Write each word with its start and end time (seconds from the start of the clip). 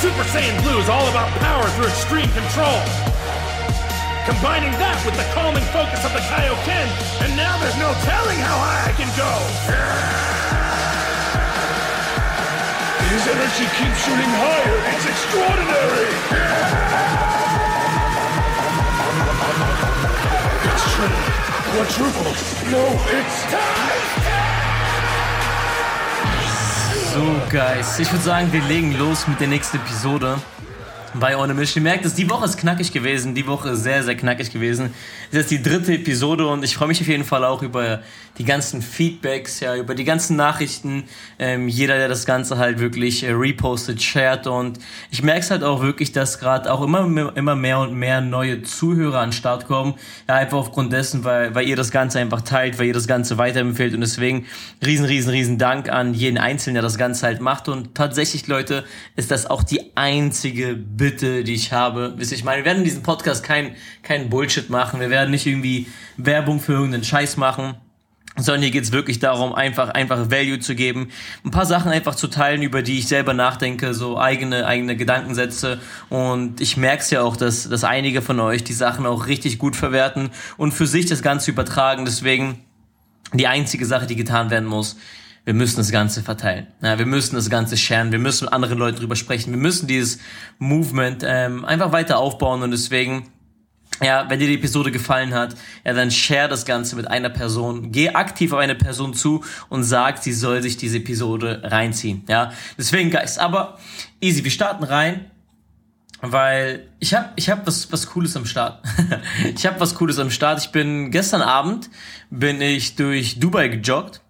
Super 0.00 0.24
Saiyan 0.32 0.56
Blue 0.62 0.80
is 0.80 0.88
all 0.88 1.06
about 1.10 1.28
power 1.44 1.68
through 1.76 1.84
extreme 1.84 2.32
control. 2.32 2.80
Combining 4.24 4.72
that 4.80 4.96
with 5.04 5.12
the 5.12 5.28
calming 5.36 5.60
focus 5.76 6.00
of 6.08 6.12
the 6.16 6.24
Kaioken, 6.24 6.88
and 7.20 7.36
now 7.36 7.60
there's 7.60 7.76
no 7.76 7.92
telling 8.08 8.40
how 8.40 8.56
high 8.64 8.88
I 8.88 8.92
can 8.96 9.12
go. 9.12 9.28
His 13.12 13.28
energy 13.28 13.68
keeps 13.76 14.00
shooting 14.00 14.32
higher. 14.40 14.80
It's 14.88 15.04
extraordinary. 15.04 16.08
It's 20.64 20.86
true. 20.96 21.12
Quadruple. 21.76 22.32
No, 22.72 22.88
it's 23.20 23.38
time. 23.52 24.29
So, 27.14 27.40
Guys, 27.50 27.98
ich 27.98 28.12
würde 28.12 28.22
sagen, 28.22 28.52
wir 28.52 28.62
legen 28.62 28.96
los 28.96 29.26
mit 29.26 29.40
der 29.40 29.48
nächsten 29.48 29.78
Episode 29.78 30.38
bei 31.14 31.36
On 31.36 31.50
a 31.50 31.54
Mission. 31.54 31.84
Ihr 31.84 31.90
merkt 31.90 32.04
es, 32.04 32.14
die 32.14 32.28
Woche 32.28 32.44
ist 32.44 32.56
knackig 32.56 32.92
gewesen, 32.92 33.34
die 33.34 33.46
Woche 33.46 33.70
ist 33.70 33.82
sehr, 33.82 34.02
sehr 34.02 34.16
knackig 34.16 34.52
gewesen. 34.52 34.94
Das 35.32 35.42
ist 35.42 35.50
die 35.50 35.62
dritte 35.62 35.94
Episode 35.94 36.46
und 36.46 36.64
ich 36.64 36.74
freue 36.74 36.88
mich 36.88 37.00
auf 37.00 37.08
jeden 37.08 37.24
Fall 37.24 37.44
auch 37.44 37.62
über 37.62 38.00
die 38.38 38.44
ganzen 38.44 38.80
Feedbacks, 38.80 39.60
ja, 39.60 39.76
über 39.76 39.94
die 39.94 40.04
ganzen 40.04 40.36
Nachrichten. 40.36 41.04
Ähm, 41.38 41.68
jeder, 41.68 41.96
der 41.98 42.08
das 42.08 42.26
Ganze 42.26 42.58
halt 42.58 42.78
wirklich 42.78 43.22
äh, 43.22 43.32
repostet, 43.32 44.02
shared 44.02 44.46
und 44.46 44.78
ich 45.10 45.22
merke 45.22 45.40
es 45.40 45.50
halt 45.50 45.62
auch 45.62 45.82
wirklich, 45.82 46.12
dass 46.12 46.38
gerade 46.38 46.72
auch 46.72 46.82
immer, 46.82 47.36
immer 47.36 47.56
mehr 47.56 47.80
und 47.80 47.94
mehr 47.94 48.20
neue 48.20 48.62
Zuhörer 48.62 49.20
an 49.20 49.28
den 49.28 49.32
Start 49.34 49.66
kommen. 49.66 49.94
Ja, 50.28 50.36
einfach 50.36 50.58
aufgrund 50.58 50.92
dessen, 50.92 51.24
weil, 51.24 51.54
weil 51.54 51.68
ihr 51.68 51.76
das 51.76 51.90
Ganze 51.90 52.18
einfach 52.18 52.40
teilt, 52.40 52.78
weil 52.78 52.86
ihr 52.86 52.94
das 52.94 53.06
Ganze 53.06 53.36
weiterempfehlt 53.36 53.94
und 53.94 54.00
deswegen 54.00 54.46
riesen, 54.84 55.06
riesen, 55.06 55.30
riesen 55.30 55.58
Dank 55.58 55.90
an 55.90 56.14
jeden 56.14 56.38
Einzelnen, 56.38 56.74
der 56.74 56.82
das 56.82 56.98
Ganze 56.98 57.26
halt 57.26 57.40
macht 57.40 57.68
und 57.68 57.94
tatsächlich, 57.94 58.46
Leute, 58.46 58.84
ist 59.16 59.30
das 59.30 59.46
auch 59.46 59.62
die 59.62 59.96
einzige 59.96 60.76
Bitte, 61.00 61.44
die 61.44 61.54
ich 61.54 61.72
habe. 61.72 62.12
Wisst 62.18 62.30
ihr, 62.30 62.36
ich 62.36 62.44
meine, 62.44 62.58
wir 62.58 62.66
werden 62.66 62.80
in 62.80 62.84
diesem 62.84 63.02
Podcast 63.02 63.42
kein, 63.42 63.74
kein 64.02 64.28
Bullshit 64.28 64.68
machen, 64.68 65.00
wir 65.00 65.08
werden 65.08 65.30
nicht 65.30 65.46
irgendwie 65.46 65.86
Werbung 66.18 66.60
für 66.60 66.72
irgendeinen 66.72 67.04
Scheiß 67.04 67.38
machen 67.38 67.76
sondern 68.36 68.62
hier 68.62 68.70
geht's 68.70 68.92
wirklich 68.92 69.18
darum, 69.18 69.54
einfach, 69.54 69.88
einfach 69.88 70.30
Value 70.30 70.60
zu 70.60 70.74
geben, 70.74 71.08
ein 71.44 71.50
paar 71.50 71.66
Sachen 71.66 71.90
einfach 71.90 72.14
zu 72.14 72.28
teilen, 72.28 72.62
über 72.62 72.82
die 72.82 72.98
ich 72.98 73.08
selber 73.08 73.34
nachdenke, 73.34 73.94
so 73.94 74.18
eigene, 74.18 74.66
eigene 74.66 74.96
Gedankensätze. 74.96 75.80
Und 76.10 76.60
ich 76.60 76.76
merke 76.76 77.02
es 77.02 77.10
ja 77.10 77.22
auch, 77.22 77.36
dass, 77.36 77.68
dass 77.68 77.82
einige 77.82 78.22
von 78.22 78.38
euch 78.40 78.62
die 78.62 78.72
Sachen 78.72 79.06
auch 79.06 79.26
richtig 79.26 79.58
gut 79.58 79.76
verwerten 79.76 80.30
und 80.56 80.72
für 80.72 80.86
sich 80.86 81.06
das 81.06 81.22
Ganze 81.22 81.50
übertragen. 81.50 82.04
Deswegen 82.04 82.60
die 83.32 83.46
einzige 83.46 83.86
Sache, 83.86 84.06
die 84.06 84.16
getan 84.16 84.50
werden 84.50 84.68
muss, 84.68 84.96
wir 85.44 85.54
müssen 85.54 85.78
das 85.78 85.90
Ganze 85.90 86.22
verteilen. 86.22 86.66
Ja, 86.82 86.98
wir 86.98 87.06
müssen 87.06 87.34
das 87.36 87.50
Ganze 87.50 87.76
sharen, 87.76 88.12
wir 88.12 88.18
müssen 88.18 88.44
mit 88.44 88.52
anderen 88.52 88.78
Leuten 88.78 88.98
drüber 88.98 89.16
sprechen, 89.16 89.52
wir 89.52 89.58
müssen 89.58 89.86
dieses 89.86 90.18
Movement 90.58 91.22
ähm, 91.26 91.64
einfach 91.64 91.92
weiter 91.92 92.18
aufbauen 92.18 92.62
und 92.62 92.70
deswegen 92.70 93.26
ja, 94.02 94.30
wenn 94.30 94.38
dir 94.38 94.46
die 94.46 94.54
Episode 94.54 94.90
gefallen 94.90 95.34
hat, 95.34 95.54
ja, 95.84 95.92
dann 95.92 96.10
share 96.10 96.48
das 96.48 96.64
Ganze 96.64 96.96
mit 96.96 97.06
einer 97.08 97.28
Person. 97.28 97.92
Geh 97.92 98.10
aktiv 98.10 98.52
auf 98.52 98.58
eine 98.58 98.74
Person 98.74 99.12
zu 99.12 99.44
und 99.68 99.84
sag, 99.84 100.18
sie 100.18 100.32
soll 100.32 100.62
sich 100.62 100.76
diese 100.76 100.98
Episode 100.98 101.60
reinziehen. 101.64 102.24
Ja, 102.26 102.52
deswegen, 102.78 103.10
Guys, 103.10 103.36
aber 103.36 103.78
easy, 104.20 104.42
wir 104.42 104.50
starten 104.50 104.84
rein, 104.84 105.30
weil 106.22 106.88
ich 106.98 107.14
hab, 107.14 107.32
ich 107.36 107.50
hab 107.50 107.66
was, 107.66 107.92
was 107.92 108.06
Cooles 108.06 108.36
am 108.36 108.46
Start. 108.46 108.82
ich 109.54 109.66
hab 109.66 109.80
was 109.80 109.94
Cooles 109.94 110.18
am 110.18 110.30
Start. 110.30 110.60
Ich 110.60 110.70
bin 110.70 111.10
gestern 111.10 111.42
Abend 111.42 111.90
bin 112.30 112.60
ich 112.62 112.96
durch 112.96 113.38
Dubai 113.38 113.68
gejoggt. 113.68 114.22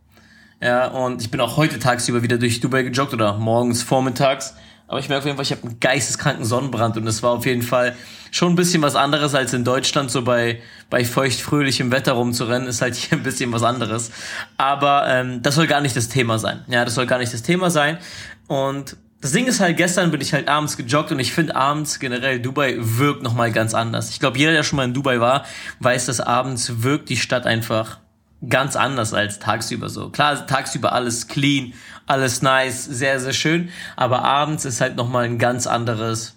Ja, 0.61 0.89
und 0.89 1.23
ich 1.23 1.31
bin 1.31 1.41
auch 1.41 1.57
heute 1.57 1.79
tagsüber 1.79 2.23
wieder 2.23 2.37
durch 2.37 2.61
Dubai 2.61 2.83
gejoggt 2.83 3.15
oder 3.15 3.35
morgens 3.39 3.83
vormittags. 3.83 4.55
Aber 4.89 4.99
ich 4.99 5.09
merke 5.09 5.21
auf 5.21 5.25
jeden 5.27 5.37
Fall, 5.37 5.45
ich 5.45 5.53
habe 5.53 5.63
einen 5.63 5.81
geisteskranken 5.81 6.45
Sonnenbrand 6.45 6.97
und 6.97 7.07
es 7.07 7.23
war 7.23 7.31
auf 7.31 7.47
jeden 7.47 7.63
Fall 7.63 7.95
schon 8.33 8.53
ein 8.53 8.57
bisschen 8.57 8.83
was 8.83 8.97
anderes 8.97 9.37
als 9.37 9.53
in 9.55 9.65
Deutschland, 9.65 10.11
so 10.11 10.23
bei, 10.23 10.61
bei 10.91 11.05
feuchtfröhlichem 11.05 11.93
Wetter 11.93 12.13
rumzurennen, 12.13 12.67
ist 12.67 12.83
halt 12.83 12.97
hier 12.97 13.17
ein 13.17 13.23
bisschen 13.23 13.53
was 13.53 13.63
anderes. 13.63 14.11
Aber 14.57 15.05
ähm, 15.07 15.43
das 15.43 15.55
soll 15.55 15.69
gar 15.69 15.81
nicht 15.81 15.97
das 15.97 16.09
Thema 16.09 16.41
sein. 16.41 16.65
Ja, 16.67 16.85
das 16.85 16.97
soll 16.97 17.07
gar 17.07 17.19
nicht 17.19 17.33
das 17.33 17.43
Thema 17.43 17.71
sein. 17.71 17.99
Und 18.49 18.97
das 19.21 19.33
Ding 19.33 19.47
ist 19.47 19.61
halt, 19.61 19.77
gestern 19.77 20.11
bin 20.11 20.21
ich 20.21 20.33
halt 20.33 20.49
abends 20.49 20.77
gejoggt 20.77 21.13
und 21.13 21.21
ich 21.21 21.33
finde 21.33 21.55
abends 21.55 22.01
generell 22.01 22.41
Dubai 22.41 22.77
wirkt 22.81 23.23
nochmal 23.23 23.53
ganz 23.53 23.75
anders. 23.75 24.11
Ich 24.11 24.19
glaube, 24.19 24.39
jeder, 24.39 24.53
der 24.53 24.65
schon 24.65 24.77
mal 24.77 24.85
in 24.85 24.95
Dubai 24.95 25.21
war, 25.21 25.45
weiß, 25.79 26.07
dass 26.07 26.21
abends 26.21 26.83
wirkt 26.83 27.11
die 27.11 27.17
Stadt 27.17 27.47
einfach 27.47 27.99
ganz 28.49 28.77
anders 28.77 29.13
als 29.13 29.39
tagsüber 29.39 29.89
so. 29.89 30.09
Klar, 30.09 30.47
tagsüber 30.47 30.93
alles 30.93 31.29
clean, 31.29 31.75
alles 32.07 32.43
nice, 32.43 32.85
sehr, 32.85 33.21
sehr 33.21 33.33
schön, 33.33 33.71
aber 33.97 34.23
abends 34.25 34.65
ist 34.65 34.81
halt 34.81 34.97
nochmal 34.97 35.25
ein 35.25 35.39
ganz 35.39 35.67
anderes, 35.67 36.37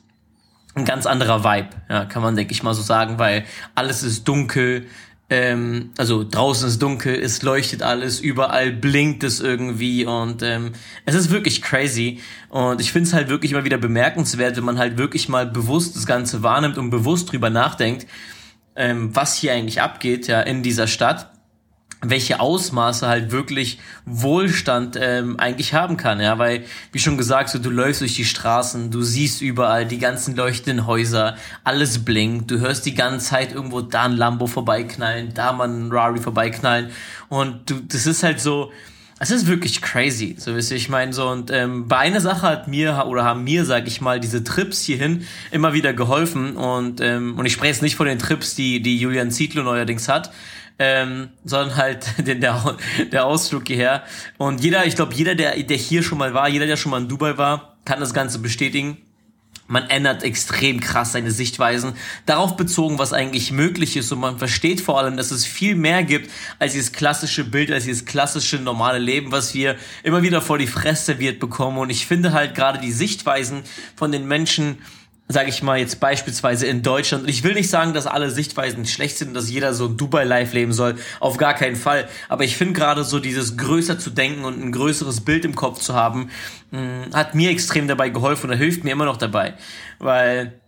ein 0.75 0.85
ganz 0.85 1.05
anderer 1.05 1.43
Vibe, 1.43 1.69
ja, 1.89 2.05
kann 2.05 2.21
man, 2.21 2.35
denke 2.35 2.51
ich 2.51 2.63
mal 2.63 2.73
so 2.73 2.81
sagen, 2.81 3.19
weil 3.19 3.45
alles 3.75 4.03
ist 4.03 4.27
dunkel, 4.27 4.87
ähm, 5.29 5.91
also 5.97 6.23
draußen 6.29 6.67
ist 6.67 6.81
dunkel, 6.81 7.15
es 7.15 7.41
leuchtet 7.41 7.81
alles, 7.81 8.19
überall 8.19 8.71
blinkt 8.71 9.23
es 9.23 9.39
irgendwie 9.39 10.05
und 10.05 10.43
ähm, 10.43 10.73
es 11.05 11.15
ist 11.15 11.31
wirklich 11.31 11.61
crazy 11.61 12.19
und 12.49 12.81
ich 12.81 12.91
finde 12.91 13.07
es 13.07 13.13
halt 13.13 13.29
wirklich 13.29 13.53
immer 13.53 13.63
wieder 13.63 13.77
bemerkenswert, 13.77 14.57
wenn 14.57 14.65
man 14.65 14.77
halt 14.77 14.97
wirklich 14.97 15.29
mal 15.29 15.45
bewusst 15.45 15.95
das 15.95 16.05
Ganze 16.05 16.43
wahrnimmt 16.43 16.77
und 16.77 16.89
bewusst 16.89 17.31
drüber 17.31 17.49
nachdenkt, 17.49 18.05
ähm, 18.75 19.15
was 19.15 19.35
hier 19.35 19.53
eigentlich 19.53 19.81
abgeht, 19.81 20.27
ja, 20.27 20.41
in 20.41 20.61
dieser 20.61 20.87
Stadt 20.87 21.32
welche 22.03 22.39
Ausmaße 22.39 23.07
halt 23.07 23.31
wirklich 23.31 23.79
Wohlstand 24.05 24.97
ähm, 24.99 25.39
eigentlich 25.39 25.73
haben 25.73 25.97
kann, 25.97 26.19
ja, 26.19 26.37
weil 26.37 26.65
wie 26.91 26.99
schon 26.99 27.17
gesagt, 27.17 27.49
so 27.49 27.59
du 27.59 27.69
läufst 27.69 28.01
durch 28.01 28.15
die 28.15 28.25
Straßen, 28.25 28.91
du 28.91 29.01
siehst 29.01 29.41
überall 29.41 29.85
die 29.85 29.99
ganzen 29.99 30.35
leuchtenden 30.35 30.85
Häuser, 30.85 31.35
alles 31.63 32.03
blinkt, 32.03 32.51
du 32.51 32.59
hörst 32.59 32.85
die 32.85 32.93
ganze 32.93 33.27
Zeit 33.27 33.53
irgendwo 33.53 33.81
da 33.81 34.03
ein 34.03 34.17
Lambo 34.17 34.47
vorbeiknallen, 34.47 35.33
da 35.33 35.53
mal 35.53 35.69
ein 35.69 35.91
Rari 35.91 36.19
vorbeiknallen. 36.19 36.89
Und 37.29 37.69
du, 37.69 37.79
das 37.79 38.05
ist 38.05 38.23
halt 38.23 38.41
so, 38.41 38.71
es 39.19 39.31
ist 39.31 39.47
wirklich 39.47 39.81
crazy, 39.81 40.35
so 40.37 40.53
wisst 40.53 40.71
ihr, 40.71 40.77
ich 40.77 40.89
meine 40.89 41.13
so 41.13 41.29
und 41.29 41.49
ähm, 41.49 41.87
bei 41.87 41.99
einer 41.99 42.19
Sache 42.19 42.41
hat 42.41 42.67
mir 42.67 43.05
oder 43.07 43.23
haben 43.23 43.45
mir, 43.45 43.63
sag 43.63 43.87
ich 43.87 44.01
mal, 44.01 44.19
diese 44.19 44.43
Trips 44.43 44.81
hierhin 44.81 45.25
immer 45.49 45.71
wieder 45.71 45.93
geholfen. 45.93 46.57
Und 46.57 46.99
ähm, 46.99 47.37
und 47.37 47.45
ich 47.45 47.53
spreche 47.53 47.71
jetzt 47.71 47.81
nicht 47.81 47.95
von 47.95 48.07
den 48.07 48.19
Trips, 48.19 48.55
die 48.55 48.81
die 48.81 48.97
Julian 48.97 49.31
Zietlow 49.31 49.63
neuerdings 49.63 50.09
hat, 50.09 50.31
ähm, 50.79 51.29
sondern 51.43 51.75
halt 51.75 52.05
den, 52.27 52.41
der, 52.41 52.77
der 53.11 53.25
Ausflug 53.25 53.67
hierher. 53.67 54.03
Und 54.37 54.63
jeder, 54.63 54.85
ich 54.85 54.95
glaube, 54.95 55.13
jeder, 55.13 55.35
der, 55.35 55.61
der 55.61 55.77
hier 55.77 56.03
schon 56.03 56.17
mal 56.17 56.33
war, 56.33 56.49
jeder, 56.49 56.65
der 56.65 56.77
schon 56.77 56.91
mal 56.91 57.01
in 57.01 57.07
Dubai 57.07 57.37
war, 57.37 57.77
kann 57.85 57.99
das 57.99 58.13
Ganze 58.13 58.39
bestätigen. 58.39 58.97
Man 59.67 59.89
ändert 59.89 60.23
extrem 60.23 60.81
krass 60.81 61.13
seine 61.13 61.31
Sichtweisen 61.31 61.93
darauf 62.25 62.57
bezogen, 62.57 62.99
was 62.99 63.13
eigentlich 63.13 63.51
möglich 63.51 63.95
ist 63.95 64.11
und 64.11 64.19
man 64.19 64.37
versteht 64.37 64.81
vor 64.81 64.99
allem, 64.99 65.15
dass 65.15 65.31
es 65.31 65.45
viel 65.45 65.75
mehr 65.75 66.03
gibt 66.03 66.29
als 66.59 66.73
dieses 66.73 66.91
klassische 66.91 67.45
Bild, 67.45 67.71
als 67.71 67.85
dieses 67.85 68.05
klassische 68.05 68.57
normale 68.57 68.99
Leben, 68.99 69.31
was 69.31 69.53
wir 69.53 69.77
immer 70.03 70.21
wieder 70.21 70.41
vor 70.41 70.57
die 70.57 70.67
Fresse 70.67 71.17
wird 71.17 71.39
bekommen 71.39 71.77
und 71.77 71.89
ich 71.89 72.05
finde 72.05 72.33
halt 72.33 72.55
gerade 72.55 72.79
die 72.79 72.91
Sichtweisen 72.91 73.63
von 73.95 74.11
den 74.11 74.27
Menschen 74.27 74.79
sage 75.33 75.49
ich 75.49 75.61
mal 75.61 75.77
jetzt 75.77 75.99
beispielsweise 75.99 76.65
in 76.67 76.81
Deutschland, 76.81 77.23
und 77.23 77.29
ich 77.29 77.43
will 77.43 77.53
nicht 77.53 77.69
sagen, 77.69 77.93
dass 77.93 78.07
alle 78.07 78.31
Sichtweisen 78.31 78.85
schlecht 78.85 79.17
sind, 79.17 79.33
dass 79.33 79.49
jeder 79.49 79.73
so 79.73 79.87
Dubai-Life 79.89 80.53
leben 80.53 80.71
soll, 80.71 80.95
auf 81.19 81.37
gar 81.37 81.53
keinen 81.53 81.75
Fall, 81.75 82.07
aber 82.29 82.45
ich 82.45 82.55
finde 82.55 82.73
gerade 82.73 83.03
so 83.03 83.19
dieses 83.19 83.57
größer 83.57 83.99
zu 83.99 84.11
denken 84.11 84.45
und 84.45 84.63
ein 84.63 84.71
größeres 84.71 85.21
Bild 85.21 85.43
im 85.43 85.55
Kopf 85.55 85.81
zu 85.81 85.93
haben, 85.93 86.29
mh, 86.71 86.79
mm, 86.79 87.13
hat 87.13 87.35
mir 87.35 87.49
extrem 87.49 87.87
dabei 87.87 88.09
geholfen 88.09 88.49
und 88.49 88.57
hilft 88.57 88.83
mir 88.83 88.91
immer 88.91 89.05
noch 89.05 89.17
dabei, 89.17 89.55
weil 89.99 90.59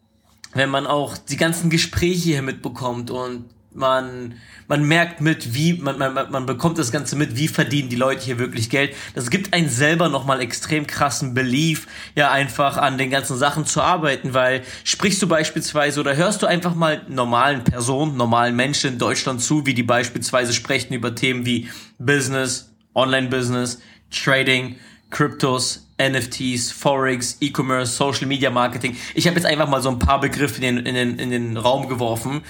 wenn 0.53 0.69
man 0.69 0.87
auch 0.87 1.17
die 1.17 1.37
ganzen 1.37 1.69
Gespräche 1.69 2.23
hier 2.23 2.41
mitbekommt 2.41 3.11
und 3.11 3.45
man, 3.75 4.35
man 4.67 4.83
merkt 4.83 5.21
mit, 5.21 5.53
wie, 5.53 5.73
man, 5.73 5.97
man, 5.97 6.13
man 6.31 6.45
bekommt 6.45 6.77
das 6.77 6.91
Ganze 6.91 7.15
mit, 7.15 7.37
wie 7.37 7.47
verdienen 7.47 7.89
die 7.89 7.95
Leute 7.95 8.23
hier 8.23 8.39
wirklich 8.39 8.69
Geld. 8.69 8.95
Das 9.13 9.29
gibt 9.29 9.53
einen 9.53 9.69
selber 9.69 10.09
nochmal 10.09 10.41
extrem 10.41 10.87
krassen 10.87 11.33
Belief, 11.33 11.87
ja, 12.15 12.31
einfach 12.31 12.77
an 12.77 12.97
den 12.97 13.09
ganzen 13.09 13.37
Sachen 13.37 13.65
zu 13.65 13.81
arbeiten, 13.81 14.33
weil 14.33 14.63
sprichst 14.83 15.21
du 15.21 15.27
beispielsweise 15.27 15.99
oder 15.99 16.15
hörst 16.15 16.41
du 16.41 16.47
einfach 16.47 16.75
mal 16.75 17.01
normalen 17.09 17.63
Personen, 17.63 18.17
normalen 18.17 18.55
Menschen 18.55 18.93
in 18.93 18.99
Deutschland 18.99 19.41
zu, 19.41 19.65
wie 19.65 19.73
die 19.73 19.83
beispielsweise 19.83 20.53
sprechen 20.53 20.93
über 20.93 21.13
Themen 21.13 21.45
wie 21.45 21.69
Business, 21.99 22.71
Online-Business, 22.93 23.81
Trading, 24.09 24.77
Kryptos, 25.09 25.87
NFTs, 25.97 26.71
Forex, 26.71 27.37
E-Commerce, 27.39 27.93
Social 27.95 28.27
Media 28.27 28.49
Marketing. 28.49 28.97
Ich 29.13 29.27
habe 29.27 29.37
jetzt 29.37 29.45
einfach 29.45 29.69
mal 29.69 29.81
so 29.81 29.89
ein 29.89 29.99
paar 29.99 30.19
Begriffe 30.19 30.63
in 30.63 30.75
den, 30.75 30.85
in 30.85 30.95
den, 30.95 31.19
in 31.19 31.29
den 31.29 31.57
Raum 31.57 31.87
geworfen 31.87 32.41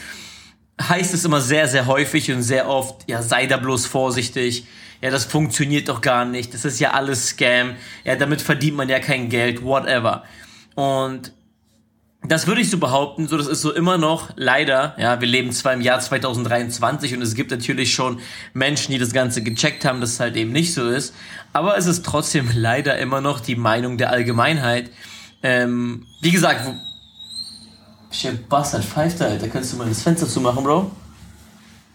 heißt 0.82 1.14
es 1.14 1.26
immer 1.26 1.42
sehr, 1.42 1.68
sehr 1.68 1.86
häufig 1.88 2.32
und 2.32 2.44
sehr 2.44 2.68
oft, 2.68 3.08
ja, 3.08 3.22
sei 3.22 3.48
da 3.48 3.58
bloß 3.58 3.86
vorsichtig. 3.86 4.66
Ja, 5.02 5.10
das 5.12 5.26
funktioniert 5.26 5.90
doch 5.90 6.02
gar 6.02 6.26
nicht. 6.26 6.54
Das 6.54 6.66
ist 6.66 6.80
ja 6.80 6.92
alles 6.92 7.30
Scam. 7.30 7.76
Ja, 8.04 8.16
damit 8.16 8.42
verdient 8.42 8.78
man 8.78 8.90
ja 8.90 9.00
kein 9.00 9.30
Geld, 9.30 9.64
whatever. 9.64 10.24
Und 10.76 11.32
das 12.28 12.48
würde 12.48 12.62
ich 12.62 12.70
so 12.70 12.78
behaupten, 12.78 13.28
so 13.28 13.38
das 13.38 13.48
ist 13.48 13.62
so 13.62 13.72
immer 13.72 13.98
noch 13.98 14.32
leider, 14.36 14.96
ja, 14.98 15.22
wir 15.22 15.28
leben 15.28 15.52
zwar 15.52 15.74
im 15.74 15.82
Jahr 15.82 16.00
2023 16.00 17.14
und 17.14 17.22
es 17.22 17.36
gibt 17.36 17.52
natürlich 17.52 17.94
schon 17.94 18.20
Menschen, 18.54 18.92
die 18.92 18.98
das 18.98 19.14
Ganze 19.14 19.44
gecheckt 19.44 19.86
haben, 19.86 20.02
dass 20.02 20.14
es 20.14 20.20
halt 20.20 20.36
eben 20.36 20.52
nicht 20.52 20.74
so 20.74 20.90
ist, 20.90 21.14
aber 21.54 21.78
es 21.78 21.86
ist 21.86 22.04
trotzdem 22.04 22.50
leider 22.56 22.98
immer 22.98 23.22
noch 23.22 23.40
die 23.40 23.56
Meinung 23.56 23.98
der 23.98 24.10
Allgemeinheit, 24.10 24.90
Ähm, 25.44 26.08
wie 26.22 26.32
gesagt, 26.32 26.66
wo. 28.16 28.28
Welcher 28.28 28.38
Bastard 28.50 28.84
pfeift 28.84 29.22
da, 29.22 29.26
Alter? 29.26 29.48
Kannst 29.50 29.74
du 29.74 29.78
mal 29.78 29.88
das 29.88 30.02
Fenster 30.02 30.28
zumachen, 30.28 30.64
Bro? 30.64 30.92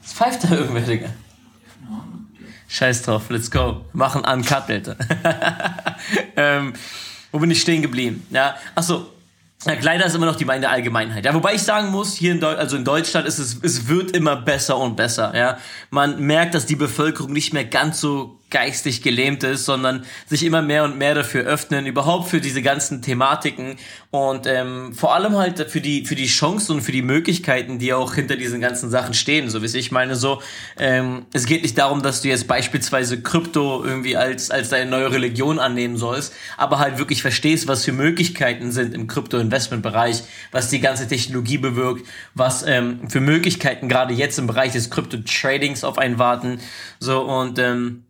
Was 0.03 0.13
pfeift 0.13 0.45
da 0.45 0.51
irgendwer, 0.51 0.83
Digga? 0.83 1.09
Scheiß 2.69 3.03
drauf, 3.03 3.31
let's 3.31 3.51
go. 3.51 3.85
Machen 3.93 4.25
an 4.25 4.45
Cut, 4.45 4.71
Alter. 4.71 4.97
ähm, 6.37 6.73
wo 7.33 7.39
bin 7.39 7.51
ich 7.51 7.61
stehen 7.61 7.83
geblieben? 7.83 8.25
Ja, 8.31 8.55
achso, 8.77 9.07
ja, 9.67 9.75
leider 9.81 10.07
ist 10.07 10.15
immer 10.15 10.27
noch 10.27 10.37
die 10.37 10.45
meine 10.45 10.71
Allgemeinheit. 10.71 11.25
Ja, 11.25 11.35
wobei 11.35 11.55
ich 11.55 11.63
sagen 11.63 11.91
muss, 11.91 12.15
hier 12.15 12.33
in, 12.33 12.41
Deu 12.41 12.55
also 12.55 12.77
in 12.77 12.85
Deutschland 12.85 13.27
ist 13.27 13.39
es, 13.39 13.59
es 13.63 13.89
wird 13.89 14.13
immer 14.13 14.37
besser 14.37 14.79
und 14.79 14.97
besser. 14.97 15.37
Ja, 15.37 15.59
man 15.91 16.19
merkt, 16.21 16.55
dass 16.55 16.65
die 16.65 16.77
Bevölkerung 16.77 17.33
nicht 17.33 17.53
mehr 17.53 17.65
ganz 17.65 18.01
so 18.01 18.40
geistig 18.51 19.03
gelähmt 19.03 19.43
ist, 19.45 19.65
sondern 19.65 20.05
sich 20.27 20.45
immer 20.45 20.63
mehr 20.63 20.85
und 20.85 20.99
mehr 20.99 21.15
dafür 21.15 21.45
öffnen, 21.45 21.87
überhaupt 21.87 22.29
für 22.29 22.41
diese 22.41 22.63
ganzen 22.63 23.03
Thematiken 23.03 23.77
und 24.11 24.47
ähm, 24.47 24.93
vor 24.93 25.15
allem 25.15 25.37
halt 25.37 25.71
für 25.71 25.81
die 25.81 26.05
für 26.05 26.17
die 26.17 26.27
Chancen 26.27 26.77
und 26.77 26.83
für 26.83 26.93
die 26.93 27.03
Möglichkeiten, 27.03 27.79
die 27.79 27.93
auch 27.95 28.15
hinter 28.15 28.37
diesen 28.37 28.61
ganzen 28.61 28.91
Sachen 28.91 29.15
stehen. 29.15 29.49
So 29.49 29.63
wie 29.63 29.79
ich 29.79 29.93
meine, 29.93 30.17
so 30.17 30.43
ähm, 30.79 31.27
es 31.33 31.47
geht 31.47 31.63
nicht 31.63 31.79
darum, 31.79 32.03
dass 32.03 32.23
du 32.23 32.29
jetzt 32.29 32.49
beispielsweise 32.49 33.23
Krypto 33.23 33.85
irgendwie 33.85 34.17
als 34.17 34.51
als 34.51 34.69
deine 34.71 34.91
neue 34.91 35.13
Religion 35.13 35.59
annehmen 35.61 35.97
sollst, 35.97 36.33
aber 36.57 36.81
halt 36.81 36.99
wirklich 36.99 37.23
verstehst, 37.23 37.69
was 37.69 37.85
für 37.85 37.93
Möglichkeiten 37.93 38.73
sind 38.73 38.95
im 38.95 39.07
Krypto-Investment-Bereich, 39.07 40.25
was 40.51 40.69
die 40.69 40.81
ganze 40.81 41.07
Technologie 41.07 41.59
bewirkt, 41.59 42.07
was 42.35 42.65
ähm, 42.67 43.09
für 43.09 43.21
Möglichkeiten 43.21 43.89
gerade 43.89 44.13
jetzt 44.13 44.39
im 44.39 44.49
Bereich 44.49 44.73
des 44.73 44.91
Krypto-Tradings 44.91 45.85
auf 45.85 45.99
einen 45.99 46.19
warten. 46.19 46.61
So 46.99 47.23
und 47.23 47.59
ähm, 47.59 48.05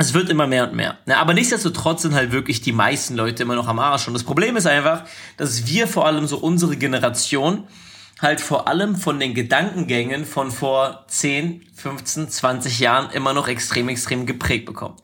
es 0.00 0.14
wird 0.14 0.30
immer 0.30 0.46
mehr 0.46 0.66
und 0.66 0.74
mehr. 0.74 0.96
Ja, 1.06 1.20
aber 1.20 1.34
nichtsdestotrotz 1.34 2.02
sind 2.02 2.14
halt 2.14 2.32
wirklich 2.32 2.62
die 2.62 2.72
meisten 2.72 3.16
Leute 3.16 3.42
immer 3.42 3.54
noch 3.54 3.68
am 3.68 3.78
Arsch. 3.78 4.08
Und 4.08 4.14
das 4.14 4.24
Problem 4.24 4.56
ist 4.56 4.66
einfach, 4.66 5.04
dass 5.36 5.66
wir 5.66 5.86
vor 5.86 6.06
allem 6.06 6.26
so 6.26 6.38
unsere 6.38 6.76
Generation 6.76 7.64
halt 8.20 8.40
vor 8.40 8.66
allem 8.66 8.96
von 8.96 9.20
den 9.20 9.34
Gedankengängen 9.34 10.24
von 10.24 10.50
vor 10.50 11.04
10, 11.08 11.66
15, 11.74 12.30
20 12.30 12.80
Jahren 12.80 13.10
immer 13.12 13.34
noch 13.34 13.46
extrem, 13.48 13.88
extrem 13.90 14.24
geprägt 14.24 14.64
bekommt. 14.66 15.00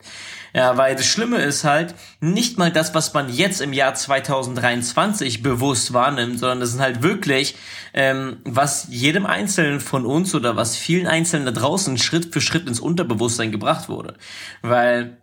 Ja, 0.53 0.77
weil 0.77 0.95
das 0.95 1.05
Schlimme 1.05 1.37
ist 1.37 1.63
halt 1.63 1.93
nicht 2.19 2.57
mal 2.57 2.71
das, 2.71 2.93
was 2.93 3.13
man 3.13 3.29
jetzt 3.31 3.61
im 3.61 3.73
Jahr 3.73 3.93
2023 3.93 5.43
bewusst 5.43 5.93
wahrnimmt, 5.93 6.39
sondern 6.39 6.59
das 6.59 6.73
ist 6.73 6.79
halt 6.79 7.03
wirklich, 7.03 7.55
ähm, 7.93 8.37
was 8.43 8.87
jedem 8.89 9.25
Einzelnen 9.25 9.79
von 9.79 10.05
uns 10.05 10.33
oder 10.33 10.55
was 10.55 10.75
vielen 10.75 11.07
Einzelnen 11.07 11.45
da 11.45 11.51
draußen 11.51 11.97
Schritt 11.97 12.33
für 12.33 12.41
Schritt 12.41 12.67
ins 12.67 12.79
Unterbewusstsein 12.79 13.51
gebracht 13.51 13.89
wurde. 13.89 14.15
Weil, 14.61 15.21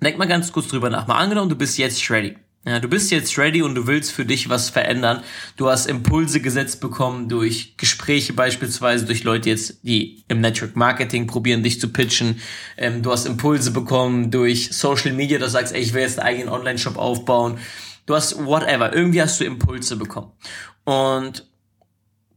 denk 0.00 0.18
mal 0.18 0.28
ganz 0.28 0.52
kurz 0.52 0.68
drüber 0.68 0.90
nach. 0.90 1.06
Mal 1.06 1.18
angenommen, 1.18 1.50
du 1.50 1.56
bist 1.56 1.78
jetzt 1.78 2.10
ready. 2.10 2.36
Ja, 2.66 2.80
du 2.80 2.88
bist 2.88 3.10
jetzt 3.10 3.36
ready 3.36 3.60
und 3.60 3.74
du 3.74 3.86
willst 3.86 4.10
für 4.12 4.24
dich 4.24 4.48
was 4.48 4.70
verändern. 4.70 5.22
Du 5.58 5.68
hast 5.68 5.84
Impulse 5.84 6.40
gesetzt 6.40 6.80
bekommen 6.80 7.28
durch 7.28 7.76
Gespräche 7.76 8.32
beispielsweise, 8.32 9.04
durch 9.04 9.22
Leute 9.22 9.50
jetzt, 9.50 9.80
die 9.82 10.24
im 10.28 10.40
Network 10.40 10.74
Marketing 10.74 11.26
probieren, 11.26 11.62
dich 11.62 11.78
zu 11.78 11.92
pitchen. 11.92 12.40
Ähm, 12.78 13.02
du 13.02 13.12
hast 13.12 13.26
Impulse 13.26 13.70
bekommen 13.70 14.30
durch 14.30 14.72
Social 14.72 15.12
Media, 15.12 15.38
dass 15.38 15.52
du 15.52 15.58
sagst, 15.58 15.74
ey, 15.74 15.82
ich 15.82 15.92
will 15.92 16.00
jetzt 16.00 16.18
einen 16.18 16.28
eigenen 16.28 16.48
Online-Shop 16.48 16.96
aufbauen. 16.96 17.58
Du 18.06 18.14
hast 18.14 18.42
whatever. 18.46 18.94
Irgendwie 18.94 19.20
hast 19.20 19.40
du 19.40 19.44
Impulse 19.44 19.96
bekommen. 19.96 20.32
Und 20.84 21.46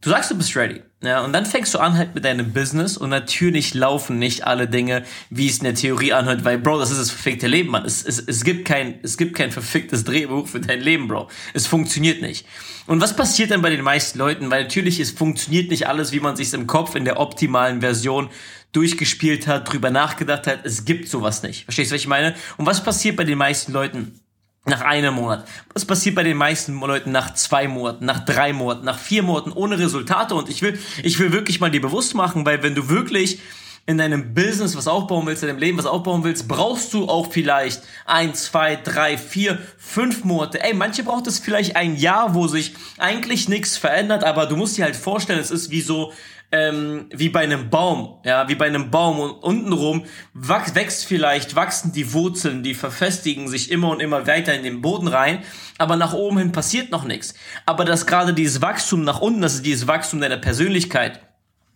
du 0.02 0.10
sagst, 0.10 0.30
du 0.30 0.36
bist 0.36 0.54
ready. 0.54 0.82
Ja, 1.00 1.24
und 1.24 1.32
dann 1.32 1.46
fängst 1.46 1.74
du 1.74 1.78
an 1.78 1.96
halt 1.96 2.16
mit 2.16 2.24
deinem 2.24 2.52
Business 2.52 2.96
und 2.96 3.10
natürlich 3.10 3.72
laufen 3.72 4.18
nicht 4.18 4.48
alle 4.48 4.66
Dinge, 4.66 5.04
wie 5.30 5.46
es 5.46 5.58
in 5.58 5.64
der 5.64 5.76
Theorie 5.76 6.12
anhört, 6.12 6.44
weil, 6.44 6.58
Bro, 6.58 6.80
das 6.80 6.90
ist 6.90 6.98
das 6.98 7.10
verfickte 7.12 7.46
Leben, 7.46 7.70
Mann. 7.70 7.84
Es, 7.84 8.04
es, 8.04 8.18
es, 8.18 8.42
gibt 8.42 8.66
kein, 8.66 8.98
es 9.04 9.16
gibt 9.16 9.36
kein 9.36 9.52
verficktes 9.52 10.02
Drehbuch 10.02 10.48
für 10.48 10.58
dein 10.58 10.80
Leben, 10.80 11.06
Bro. 11.06 11.28
Es 11.54 11.68
funktioniert 11.68 12.20
nicht. 12.20 12.46
Und 12.88 13.00
was 13.00 13.14
passiert 13.14 13.52
dann 13.52 13.62
bei 13.62 13.70
den 13.70 13.82
meisten 13.82 14.18
Leuten? 14.18 14.50
Weil 14.50 14.64
natürlich, 14.64 14.98
es 14.98 15.12
funktioniert 15.12 15.70
nicht 15.70 15.86
alles, 15.86 16.10
wie 16.10 16.18
man 16.18 16.34
sich 16.34 16.52
im 16.52 16.66
Kopf 16.66 16.96
in 16.96 17.04
der 17.04 17.20
optimalen 17.20 17.80
Version 17.80 18.28
durchgespielt 18.72 19.46
hat, 19.46 19.72
drüber 19.72 19.90
nachgedacht 19.90 20.48
hat. 20.48 20.66
Es 20.66 20.84
gibt 20.84 21.08
sowas 21.08 21.44
nicht. 21.44 21.62
Verstehst 21.62 21.92
du, 21.92 21.94
was 21.94 22.00
ich 22.00 22.08
meine? 22.08 22.34
Und 22.56 22.66
was 22.66 22.82
passiert 22.82 23.16
bei 23.16 23.24
den 23.24 23.38
meisten 23.38 23.70
Leuten? 23.70 24.18
Nach 24.64 24.82
einem 24.82 25.14
Monat? 25.14 25.46
Was 25.72 25.84
passiert 25.84 26.14
bei 26.14 26.22
den 26.22 26.36
meisten 26.36 26.78
Leuten 26.80 27.12
nach 27.12 27.34
zwei 27.34 27.68
Monaten, 27.68 28.04
nach 28.04 28.24
drei 28.24 28.52
Monaten, 28.52 28.84
nach 28.84 28.98
vier 28.98 29.22
Monaten 29.22 29.52
ohne 29.52 29.78
Resultate? 29.78 30.34
Und 30.34 30.48
ich 30.48 30.62
will, 30.62 30.78
ich 31.02 31.18
will 31.18 31.32
wirklich 31.32 31.60
mal 31.60 31.70
dir 31.70 31.80
bewusst 31.80 32.14
machen, 32.14 32.44
weil 32.44 32.62
wenn 32.62 32.74
du 32.74 32.88
wirklich 32.88 33.40
in 33.88 33.96
deinem 33.96 34.34
Business 34.34 34.76
was 34.76 34.86
aufbauen 34.86 35.26
willst, 35.26 35.42
in 35.42 35.48
deinem 35.48 35.60
Leben 35.60 35.78
was 35.78 35.86
aufbauen 35.86 36.22
willst, 36.22 36.46
brauchst 36.46 36.92
du 36.92 37.08
auch 37.08 37.32
vielleicht 37.32 37.80
ein, 38.04 38.34
zwei, 38.34 38.76
drei, 38.76 39.16
vier, 39.16 39.58
fünf 39.78 40.24
Monate. 40.24 40.62
Ey, 40.62 40.74
manche 40.74 41.02
braucht 41.02 41.26
es 41.26 41.38
vielleicht 41.38 41.74
ein 41.74 41.96
Jahr, 41.96 42.34
wo 42.34 42.48
sich 42.48 42.74
eigentlich 42.98 43.48
nichts 43.48 43.78
verändert, 43.78 44.24
aber 44.24 44.44
du 44.44 44.56
musst 44.56 44.76
dir 44.76 44.84
halt 44.84 44.94
vorstellen, 44.94 45.40
es 45.40 45.50
ist 45.50 45.70
wie 45.70 45.80
so 45.80 46.12
ähm, 46.52 47.06
wie 47.10 47.30
bei 47.30 47.40
einem 47.40 47.70
Baum, 47.70 48.20
ja, 48.24 48.46
wie 48.50 48.56
bei 48.56 48.66
einem 48.66 48.90
Baum 48.90 49.20
und 49.20 49.30
untenrum 49.42 50.04
wächst 50.34 51.06
vielleicht, 51.06 51.56
wachsen 51.56 51.92
die 51.92 52.12
Wurzeln, 52.12 52.62
die 52.62 52.74
verfestigen 52.74 53.48
sich 53.48 53.70
immer 53.70 53.88
und 53.88 54.00
immer 54.00 54.26
weiter 54.26 54.54
in 54.54 54.64
den 54.64 54.82
Boden 54.82 55.08
rein, 55.08 55.42
aber 55.78 55.96
nach 55.96 56.12
oben 56.12 56.36
hin 56.36 56.52
passiert 56.52 56.90
noch 56.90 57.04
nichts. 57.04 57.32
Aber 57.64 57.86
dass 57.86 58.06
gerade 58.06 58.34
dieses 58.34 58.60
Wachstum 58.60 59.02
nach 59.02 59.20
unten, 59.20 59.40
das 59.40 59.54
ist 59.54 59.64
dieses 59.66 59.86
Wachstum 59.86 60.20
deiner 60.20 60.36
Persönlichkeit, 60.36 61.20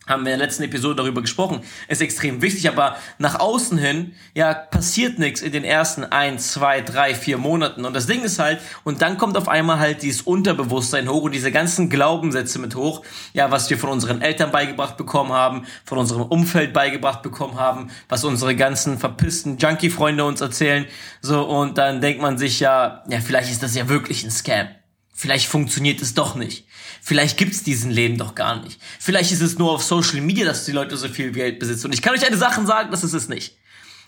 haben 0.06 0.24
wir 0.24 0.32
in 0.32 0.38
der 0.38 0.46
letzten 0.46 0.64
Episode 0.64 0.96
darüber 0.96 1.20
gesprochen, 1.20 1.60
ist 1.88 2.02
extrem 2.02 2.42
wichtig, 2.42 2.68
aber 2.68 2.96
nach 3.18 3.38
außen 3.38 3.78
hin, 3.78 4.14
ja, 4.34 4.52
passiert 4.52 5.18
nichts 5.18 5.42
in 5.42 5.52
den 5.52 5.64
ersten 5.64 6.04
ein, 6.04 6.38
zwei, 6.38 6.80
drei, 6.80 7.14
vier 7.14 7.38
Monaten. 7.38 7.84
Und 7.84 7.94
das 7.94 8.06
Ding 8.06 8.22
ist 8.22 8.38
halt, 8.38 8.60
und 8.82 9.00
dann 9.00 9.16
kommt 9.16 9.36
auf 9.36 9.48
einmal 9.48 9.78
halt 9.78 10.02
dieses 10.02 10.22
Unterbewusstsein 10.22 11.08
hoch 11.08 11.22
und 11.22 11.32
diese 11.32 11.52
ganzen 11.52 11.88
Glaubenssätze 11.88 12.58
mit 12.58 12.74
hoch, 12.74 13.02
ja, 13.32 13.50
was 13.50 13.70
wir 13.70 13.78
von 13.78 13.90
unseren 13.90 14.22
Eltern 14.22 14.50
beigebracht 14.50 14.96
bekommen 14.96 15.32
haben, 15.32 15.66
von 15.84 15.98
unserem 15.98 16.22
Umfeld 16.22 16.72
beigebracht 16.72 17.22
bekommen 17.22 17.58
haben, 17.58 17.90
was 18.08 18.24
unsere 18.24 18.56
ganzen 18.56 18.98
verpissten 18.98 19.56
Junkie-Freunde 19.58 20.24
uns 20.24 20.40
erzählen, 20.40 20.86
so, 21.20 21.44
und 21.44 21.78
dann 21.78 22.00
denkt 22.00 22.20
man 22.20 22.38
sich 22.38 22.58
ja, 22.58 23.04
ja, 23.08 23.20
vielleicht 23.20 23.50
ist 23.50 23.62
das 23.62 23.76
ja 23.76 23.88
wirklich 23.88 24.24
ein 24.24 24.30
Scam. 24.30 24.68
Vielleicht 25.12 25.46
funktioniert 25.46 26.00
es 26.00 26.14
doch 26.14 26.34
nicht. 26.34 26.66
Vielleicht 27.00 27.36
gibt's 27.36 27.62
diesen 27.62 27.90
Leben 27.90 28.16
doch 28.16 28.34
gar 28.34 28.62
nicht. 28.62 28.80
Vielleicht 28.98 29.32
ist 29.32 29.42
es 29.42 29.58
nur 29.58 29.72
auf 29.72 29.82
Social 29.82 30.20
Media, 30.20 30.44
dass 30.44 30.64
die 30.64 30.72
Leute 30.72 30.96
so 30.96 31.08
viel 31.08 31.32
Geld 31.32 31.58
besitzen. 31.58 31.86
Und 31.86 31.92
ich 31.92 32.02
kann 32.02 32.14
euch 32.14 32.26
eine 32.26 32.36
Sache 32.36 32.64
sagen, 32.66 32.90
das 32.90 33.04
ist 33.04 33.12
es 33.12 33.28
nicht. 33.28 33.56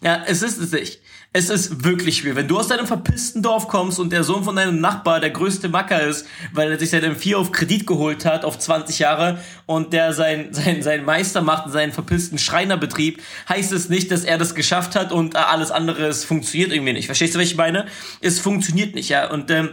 Ja, 0.03 0.23
es 0.27 0.43
ist 0.43 0.59
es 0.59 0.73
nicht. 0.73 1.01
Es 1.33 1.51
ist 1.51 1.83
wirklich 1.83 2.19
schwer. 2.19 2.37
Wenn 2.37 2.47
du 2.47 2.59
aus 2.59 2.69
deinem 2.69 2.87
verpissten 2.87 3.43
Dorf 3.43 3.67
kommst 3.67 3.99
und 3.99 4.13
der 4.13 4.23
Sohn 4.23 4.45
von 4.45 4.55
deinem 4.55 4.81
Nachbar 4.81 5.19
der 5.19 5.31
größte 5.31 5.69
Macker 5.69 6.01
ist, 6.01 6.27
weil 6.53 6.71
er 6.71 6.79
sich 6.79 6.91
seit 6.91 7.03
dem 7.03 7.17
4 7.17 7.39
auf 7.39 7.51
Kredit 7.51 7.87
geholt 7.87 8.25
hat, 8.25 8.45
auf 8.45 8.59
20 8.59 9.01
Jahre, 9.01 9.41
und 9.67 9.93
der 9.93 10.13
sein, 10.13 10.53
sein, 10.53 10.83
sein 10.83 11.05
Meister 11.05 11.43
macht 11.43 11.67
in 11.67 11.73
seinen 11.73 11.93
verpissten 11.93 12.39
Schreinerbetrieb, 12.39 13.21
heißt 13.49 13.73
es 13.73 13.89
nicht, 13.89 14.13
dass 14.13 14.25
er 14.25 14.39
das 14.39 14.55
geschafft 14.55 14.95
hat 14.95 15.11
und 15.11 15.35
alles 15.35 15.73
andere, 15.73 16.07
es 16.07 16.25
funktioniert 16.25 16.71
irgendwie 16.71 16.93
nicht. 16.93 17.07
Verstehst 17.07 17.35
du, 17.35 17.41
was 17.41 17.47
ich 17.47 17.57
meine? 17.57 17.87
Es 18.21 18.39
funktioniert 18.39 18.95
nicht, 18.95 19.09
ja. 19.09 19.29
Und 19.29 19.51
ähm, 19.51 19.71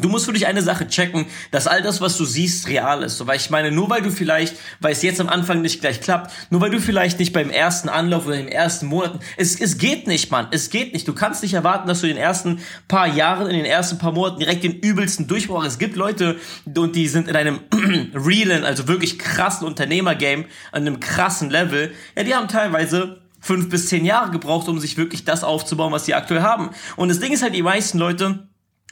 Du 0.00 0.08
musst 0.08 0.24
für 0.24 0.32
dich 0.32 0.46
eine 0.46 0.62
Sache 0.62 0.86
checken, 0.86 1.26
dass 1.50 1.66
all 1.66 1.82
das, 1.82 2.00
was 2.00 2.16
du 2.16 2.24
siehst, 2.24 2.66
real 2.68 3.02
ist. 3.02 3.18
So, 3.18 3.26
weil 3.26 3.36
ich 3.36 3.50
meine, 3.50 3.70
nur 3.70 3.90
weil 3.90 4.00
du 4.00 4.10
vielleicht, 4.10 4.56
weil 4.80 4.92
es 4.92 5.02
jetzt 5.02 5.20
am 5.20 5.28
Anfang 5.28 5.60
nicht 5.60 5.82
gleich 5.82 6.00
klappt, 6.00 6.32
nur 6.48 6.62
weil 6.62 6.70
du 6.70 6.80
vielleicht 6.80 7.18
nicht 7.18 7.34
beim 7.34 7.50
ersten 7.50 7.90
Anlauf 7.90 8.26
oder 8.26 8.36
den 8.36 8.48
ersten 8.48 8.86
Monaten, 8.86 9.20
es, 9.36 9.60
es 9.60 9.76
geht 9.76 10.06
nicht, 10.06 10.30
Mann, 10.30 10.48
es 10.50 10.70
geht 10.70 10.94
nicht. 10.94 11.06
Du 11.06 11.12
kannst 11.12 11.42
nicht 11.42 11.52
erwarten, 11.52 11.88
dass 11.88 12.00
du 12.00 12.06
in 12.06 12.14
den 12.14 12.22
ersten 12.22 12.60
paar 12.88 13.06
Jahren, 13.06 13.48
in 13.48 13.56
den 13.56 13.66
ersten 13.66 13.98
paar 13.98 14.12
Monaten 14.12 14.38
direkt 14.38 14.64
den 14.64 14.80
übelsten 14.80 15.26
Durchbruch. 15.26 15.62
Es 15.64 15.78
gibt 15.78 15.96
Leute, 15.96 16.36
und 16.74 16.96
die 16.96 17.06
sind 17.06 17.28
in 17.28 17.36
einem 17.36 17.60
realen, 18.14 18.64
also 18.64 18.88
wirklich 18.88 19.18
krassen 19.18 19.66
Unternehmergame, 19.66 20.46
an 20.72 20.86
einem 20.86 21.00
krassen 21.00 21.50
Level. 21.50 21.92
Ja, 22.16 22.24
die 22.24 22.34
haben 22.34 22.48
teilweise 22.48 23.20
fünf 23.40 23.68
bis 23.68 23.88
zehn 23.88 24.06
Jahre 24.06 24.30
gebraucht, 24.30 24.68
um 24.68 24.78
sich 24.78 24.96
wirklich 24.96 25.24
das 25.24 25.44
aufzubauen, 25.44 25.92
was 25.92 26.06
sie 26.06 26.14
aktuell 26.14 26.40
haben. 26.40 26.70
Und 26.96 27.08
das 27.08 27.20
Ding 27.20 27.32
ist 27.32 27.42
halt, 27.42 27.54
die 27.54 27.62
meisten 27.62 27.98
Leute, 27.98 28.48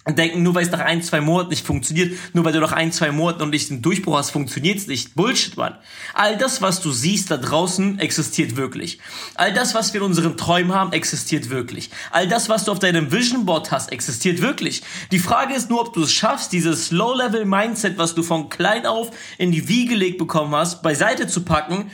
denken, 0.07 0.43
nur 0.43 0.55
weil 0.55 0.65
es 0.65 0.71
nach 0.71 0.81
ein, 0.81 1.03
zwei 1.03 1.21
Monaten 1.21 1.51
nicht 1.51 1.67
funktioniert, 1.67 2.17
nur 2.33 2.45
weil 2.45 2.53
du 2.53 2.61
nach 2.61 2.73
ein, 2.73 2.91
zwei 2.91 3.13
Monaten 3.13 3.43
und 3.43 3.51
nicht 3.51 3.69
den 3.69 3.83
Durchbruch 3.83 4.17
hast, 4.17 4.31
funktioniert 4.31 4.79
es 4.79 4.87
nicht. 4.87 5.15
Bullshit, 5.15 5.57
Mann. 5.57 5.77
All 6.15 6.39
das, 6.39 6.63
was 6.63 6.81
du 6.81 6.91
siehst 6.91 7.31
da 7.31 7.37
draußen, 7.37 7.99
existiert 7.99 8.57
wirklich. 8.57 8.99
All 9.35 9.53
das, 9.53 9.75
was 9.75 9.93
wir 9.93 10.01
in 10.01 10.07
unseren 10.07 10.37
Träumen 10.39 10.75
haben, 10.75 10.93
existiert 10.93 11.51
wirklich. 11.51 11.91
All 12.11 12.27
das, 12.27 12.49
was 12.49 12.65
du 12.65 12.73
auf 12.73 12.79
deinem 12.79 13.13
Vision 13.13 13.45
Board 13.45 13.71
hast, 13.71 13.93
existiert 13.93 14.41
wirklich. 14.41 14.83
Die 15.13 15.19
Frage 15.19 15.55
ist 15.55 15.69
nur, 15.69 15.81
ob 15.83 15.93
du 15.93 16.03
es 16.03 16.13
schaffst, 16.13 16.53
dieses 16.53 16.91
Low-Level-Mindset, 16.91 17.99
was 17.99 18.15
du 18.15 18.23
von 18.23 18.49
klein 18.49 18.87
auf 18.87 19.11
in 19.37 19.53
die 19.53 19.69
Wiege 19.69 19.91
gelegt 19.91 20.19
bekommen 20.19 20.55
hast, 20.55 20.83
beiseite 20.83 21.27
zu 21.27 21.43
packen 21.43 21.91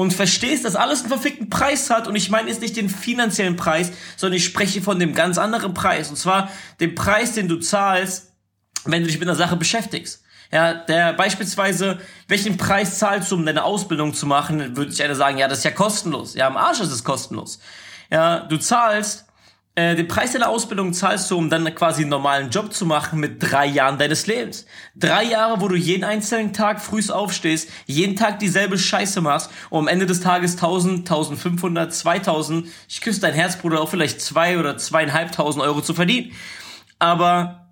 und 0.00 0.12
verstehst, 0.12 0.64
dass 0.64 0.76
alles 0.76 1.00
einen 1.00 1.10
verfickten 1.10 1.50
Preis 1.50 1.90
hat 1.90 2.08
und 2.08 2.16
ich 2.16 2.30
meine 2.30 2.48
jetzt 2.48 2.62
nicht 2.62 2.76
den 2.76 2.88
finanziellen 2.88 3.56
Preis, 3.56 3.92
sondern 4.16 4.38
ich 4.38 4.44
spreche 4.44 4.80
von 4.80 4.98
dem 4.98 5.14
ganz 5.14 5.36
anderen 5.36 5.74
Preis 5.74 6.08
und 6.08 6.16
zwar 6.16 6.50
dem 6.80 6.94
Preis, 6.94 7.32
den 7.32 7.48
du 7.48 7.56
zahlst, 7.56 8.32
wenn 8.84 9.02
du 9.02 9.08
dich 9.08 9.18
mit 9.18 9.28
einer 9.28 9.36
Sache 9.36 9.56
beschäftigst. 9.56 10.22
Ja, 10.52 10.74
der 10.74 11.12
beispielsweise, 11.12 12.00
welchen 12.26 12.56
Preis 12.56 12.98
zahlst 12.98 13.30
du, 13.30 13.36
um 13.36 13.46
deine 13.46 13.62
Ausbildung 13.62 14.14
zu 14.14 14.26
machen, 14.26 14.76
würde 14.76 14.90
ich 14.90 15.02
einer 15.02 15.14
sagen, 15.14 15.38
ja, 15.38 15.46
das 15.46 15.58
ist 15.58 15.64
ja 15.64 15.70
kostenlos. 15.70 16.34
Ja, 16.34 16.48
am 16.48 16.56
Arsch 16.56 16.80
ist 16.80 16.90
es 16.90 17.04
kostenlos. 17.04 17.60
Ja, 18.10 18.40
du 18.40 18.56
zahlst 18.56 19.26
äh, 19.76 19.94
den 19.94 20.08
Preis 20.08 20.32
deiner 20.32 20.48
Ausbildung 20.48 20.92
zahlst 20.92 21.30
du, 21.30 21.38
um 21.38 21.48
dann 21.48 21.72
quasi 21.74 22.02
einen 22.02 22.10
normalen 22.10 22.50
Job 22.50 22.72
zu 22.72 22.86
machen 22.86 23.20
mit 23.20 23.40
drei 23.40 23.66
Jahren 23.66 23.98
deines 23.98 24.26
Lebens. 24.26 24.66
Drei 24.96 25.22
Jahre, 25.24 25.60
wo 25.60 25.68
du 25.68 25.76
jeden 25.76 26.02
einzelnen 26.02 26.52
Tag 26.52 26.80
frühst 26.80 27.12
aufstehst, 27.12 27.70
jeden 27.86 28.16
Tag 28.16 28.40
dieselbe 28.40 28.78
Scheiße 28.78 29.20
machst 29.20 29.50
und 29.70 29.80
am 29.80 29.88
Ende 29.88 30.06
des 30.06 30.20
Tages 30.20 30.54
1000, 30.54 31.08
1500, 31.08 31.94
2000, 31.94 32.68
ich 32.88 33.00
küsse 33.00 33.20
dein 33.20 33.34
Herz, 33.34 33.56
Bruder, 33.56 33.80
auch 33.80 33.88
vielleicht 33.88 34.20
zwei 34.20 34.58
oder 34.58 34.76
zweieinhalbtausend 34.76 35.62
Euro 35.62 35.80
zu 35.80 35.94
verdienen. 35.94 36.32
Aber 36.98 37.70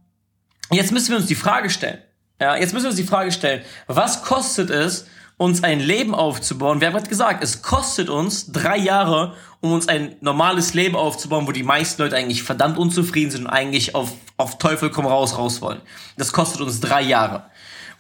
jetzt 0.71 0.93
müssen 0.93 1.11
wir 1.11 1.17
uns 1.17 1.27
die 1.27 1.35
Frage 1.35 1.69
stellen. 1.69 1.99
Ja, 2.41 2.57
jetzt 2.57 2.73
müssen 2.73 2.85
wir 2.85 2.91
uns 2.91 3.01
die 3.01 3.05
Frage 3.05 3.33
stellen, 3.33 3.63
was 3.89 4.23
kostet 4.23 4.71
es, 4.71 5.09
uns 5.39 5.63
ein 5.63 5.79
Leben 5.81 6.15
aufzubauen. 6.15 6.81
Wir 6.81 6.89
haben 6.89 6.95
gerade 6.95 7.09
gesagt, 7.09 7.43
es 7.43 7.63
kostet 7.63 8.11
uns 8.11 8.51
drei 8.51 8.77
Jahre, 8.77 9.35
um 9.61 9.73
uns 9.73 9.89
ein 9.89 10.17
normales 10.21 10.75
Leben 10.75 10.97
aufzubauen, 10.97 11.47
wo 11.47 11.53
die 11.53 11.63
meisten 11.63 12.03
Leute 12.03 12.17
eigentlich 12.17 12.43
verdammt 12.43 12.77
unzufrieden 12.77 13.31
sind 13.31 13.45
und 13.47 13.51
eigentlich 13.51 13.95
auf, 13.95 14.13
auf 14.37 14.59
Teufel 14.59 14.91
komm 14.91 15.07
raus 15.07 15.39
raus 15.39 15.63
wollen. 15.63 15.81
Das 16.17 16.33
kostet 16.33 16.61
uns 16.61 16.81
drei 16.81 17.03
Jahre. 17.03 17.45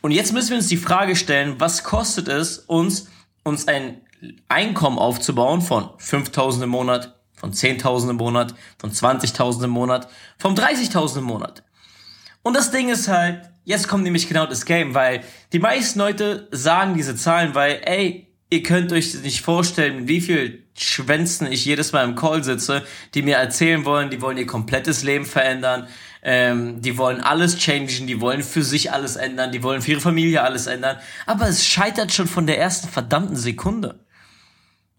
Und 0.00 0.10
jetzt 0.10 0.32
müssen 0.32 0.50
wir 0.50 0.56
uns 0.56 0.66
die 0.66 0.76
Frage 0.76 1.14
stellen, 1.14 1.54
was 1.58 1.84
kostet 1.84 2.28
es 2.28 2.58
uns, 2.58 3.08
uns 3.44 3.68
ein 3.68 4.00
Einkommen 4.48 4.98
aufzubauen 4.98 5.62
von 5.62 5.90
5.000 6.00 6.64
im 6.64 6.70
Monat, 6.70 7.14
von 7.36 7.52
10.000 7.52 8.10
im 8.10 8.16
Monat, 8.16 8.54
von 8.78 8.90
20.000 8.90 9.64
im 9.64 9.70
Monat, 9.70 10.08
von 10.38 10.56
30.000 10.56 11.18
im 11.18 11.24
Monat. 11.24 11.62
Und 12.42 12.56
das 12.56 12.72
Ding 12.72 12.88
ist 12.88 13.06
halt, 13.06 13.48
Jetzt 13.68 13.86
kommt 13.86 14.04
nämlich 14.04 14.26
genau 14.26 14.46
das 14.46 14.64
Game, 14.64 14.94
weil 14.94 15.20
die 15.52 15.58
meisten 15.58 15.98
Leute 15.98 16.48
sagen 16.52 16.94
diese 16.94 17.14
Zahlen, 17.16 17.54
weil, 17.54 17.82
ey, 17.84 18.26
ihr 18.48 18.62
könnt 18.62 18.90
euch 18.94 19.12
nicht 19.22 19.42
vorstellen, 19.42 20.08
wie 20.08 20.22
viel 20.22 20.64
Schwänzen 20.74 21.52
ich 21.52 21.66
jedes 21.66 21.92
Mal 21.92 22.04
im 22.04 22.14
Call 22.14 22.42
sitze, 22.42 22.82
die 23.12 23.20
mir 23.20 23.36
erzählen 23.36 23.84
wollen, 23.84 24.08
die 24.08 24.22
wollen 24.22 24.38
ihr 24.38 24.46
komplettes 24.46 25.02
Leben 25.02 25.26
verändern, 25.26 25.86
ähm, 26.22 26.80
die 26.80 26.96
wollen 26.96 27.20
alles 27.20 27.58
changen, 27.58 28.06
die 28.06 28.22
wollen 28.22 28.42
für 28.42 28.62
sich 28.62 28.90
alles 28.90 29.16
ändern, 29.16 29.52
die 29.52 29.62
wollen 29.62 29.82
für 29.82 29.90
ihre 29.90 30.00
Familie 30.00 30.42
alles 30.42 30.66
ändern, 30.66 30.96
aber 31.26 31.46
es 31.46 31.66
scheitert 31.66 32.10
schon 32.10 32.26
von 32.26 32.46
der 32.46 32.58
ersten 32.58 32.88
verdammten 32.88 33.36
Sekunde. 33.36 34.00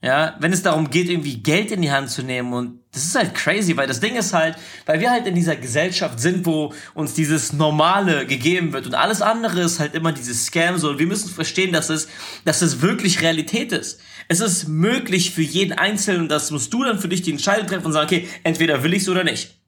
Ja, 0.02 0.38
wenn 0.40 0.54
es 0.54 0.64
darum 0.64 0.90
geht, 0.90 1.10
irgendwie 1.10 1.44
Geld 1.44 1.72
in 1.72 1.82
die 1.82 1.92
Hand 1.92 2.10
zu 2.10 2.24
nehmen 2.24 2.54
und 2.54 2.80
das 2.94 3.04
ist 3.04 3.16
halt 3.16 3.36
crazy, 3.36 3.76
weil 3.76 3.86
das 3.86 4.00
Ding 4.00 4.16
ist 4.16 4.34
halt, 4.34 4.56
weil 4.86 5.02
wir 5.02 5.12
halt 5.12 5.28
in 5.28 5.36
dieser 5.36 5.58
Gesellschaft 5.58 6.22
sind, 6.22 6.46
wo 6.46 6.74
uns 6.94 7.16
dieses 7.16 7.52
Normale 7.52 8.26
gegeben 8.26 8.72
wird 8.72 8.86
und 8.86 8.96
alles 8.96 9.22
andere 9.22 9.60
ist 9.60 9.80
halt 9.80 9.96
immer 9.96 10.14
dieses 10.14 10.46
Scam 10.46 10.78
so 10.78 10.92
und 10.92 11.00
wir 11.00 11.06
müssen 11.06 11.30
verstehen, 11.30 11.74
dass 11.74 11.90
es, 11.90 12.08
dass 12.46 12.62
es 12.62 12.82
wirklich 12.82 13.22
Realität 13.22 13.74
ist. 13.74 14.00
Es 14.30 14.40
ist 14.40 14.70
möglich 14.70 15.32
für 15.32 15.42
jeden 15.42 15.74
Einzelnen, 15.74 16.30
das 16.30 16.50
musst 16.50 16.74
du 16.74 16.84
dann 16.86 17.00
für 17.00 17.10
dich 17.10 17.22
die 17.22 17.32
Entscheidung 17.32 17.68
treffen 17.68 17.88
und 17.88 17.94
sagen, 17.94 18.06
okay, 18.06 18.30
entweder 18.44 18.84
will 18.84 18.94
ich's 18.94 19.10
oder 19.10 19.26
nicht. 19.26 19.59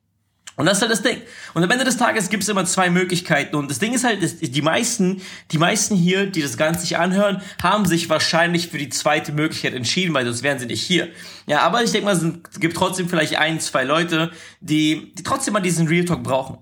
Und 0.58 0.66
das 0.66 0.78
ist 0.78 0.82
halt 0.82 0.92
das 0.92 1.02
Ding. 1.02 1.22
Und 1.54 1.64
am 1.64 1.72
Ende 1.72 1.86
des 1.86 1.98
Tages 1.98 2.30
gibt 2.30 2.44
es 2.44 2.50
immer 2.50 2.66
zwei 2.66 2.90
Möglichkeiten. 2.90 3.56
Und 3.56 3.72
das 3.72 3.80
Ding 3.80 3.94
ist 3.94 4.04
halt, 4.04 4.20
die 4.42 4.62
meisten, 4.62 5.22
die 5.52 5.58
meisten 5.58 5.96
hier, 5.96 6.26
die 6.26 6.42
das 6.42 6.58
Ganze 6.58 6.82
sich 6.82 6.98
anhören, 6.98 7.42
haben 7.64 7.86
sich 7.86 8.10
wahrscheinlich 8.10 8.68
für 8.68 8.78
die 8.78 8.90
zweite 8.90 9.32
Möglichkeit 9.32 9.74
entschieden, 9.74 10.14
weil 10.14 10.26
sonst 10.26 10.44
wären 10.44 10.60
sie 10.60 10.66
nicht 10.66 10.84
hier. 10.84 11.08
Ja, 11.48 11.62
aber 11.62 11.84
ich 11.84 11.92
denke 11.92 12.06
mal, 12.06 12.16
es 12.16 12.60
gibt 12.60 12.76
trotzdem 12.76 13.08
vielleicht 13.08 13.38
ein, 13.38 13.60
zwei 13.60 13.84
Leute, 13.84 14.32
die, 14.60 15.14
die 15.16 15.24
trotzdem 15.24 15.54
mal 15.54 15.62
diesen 15.62 15.88
Real 15.88 16.06
Talk 16.06 16.24
brauchen. 16.24 16.58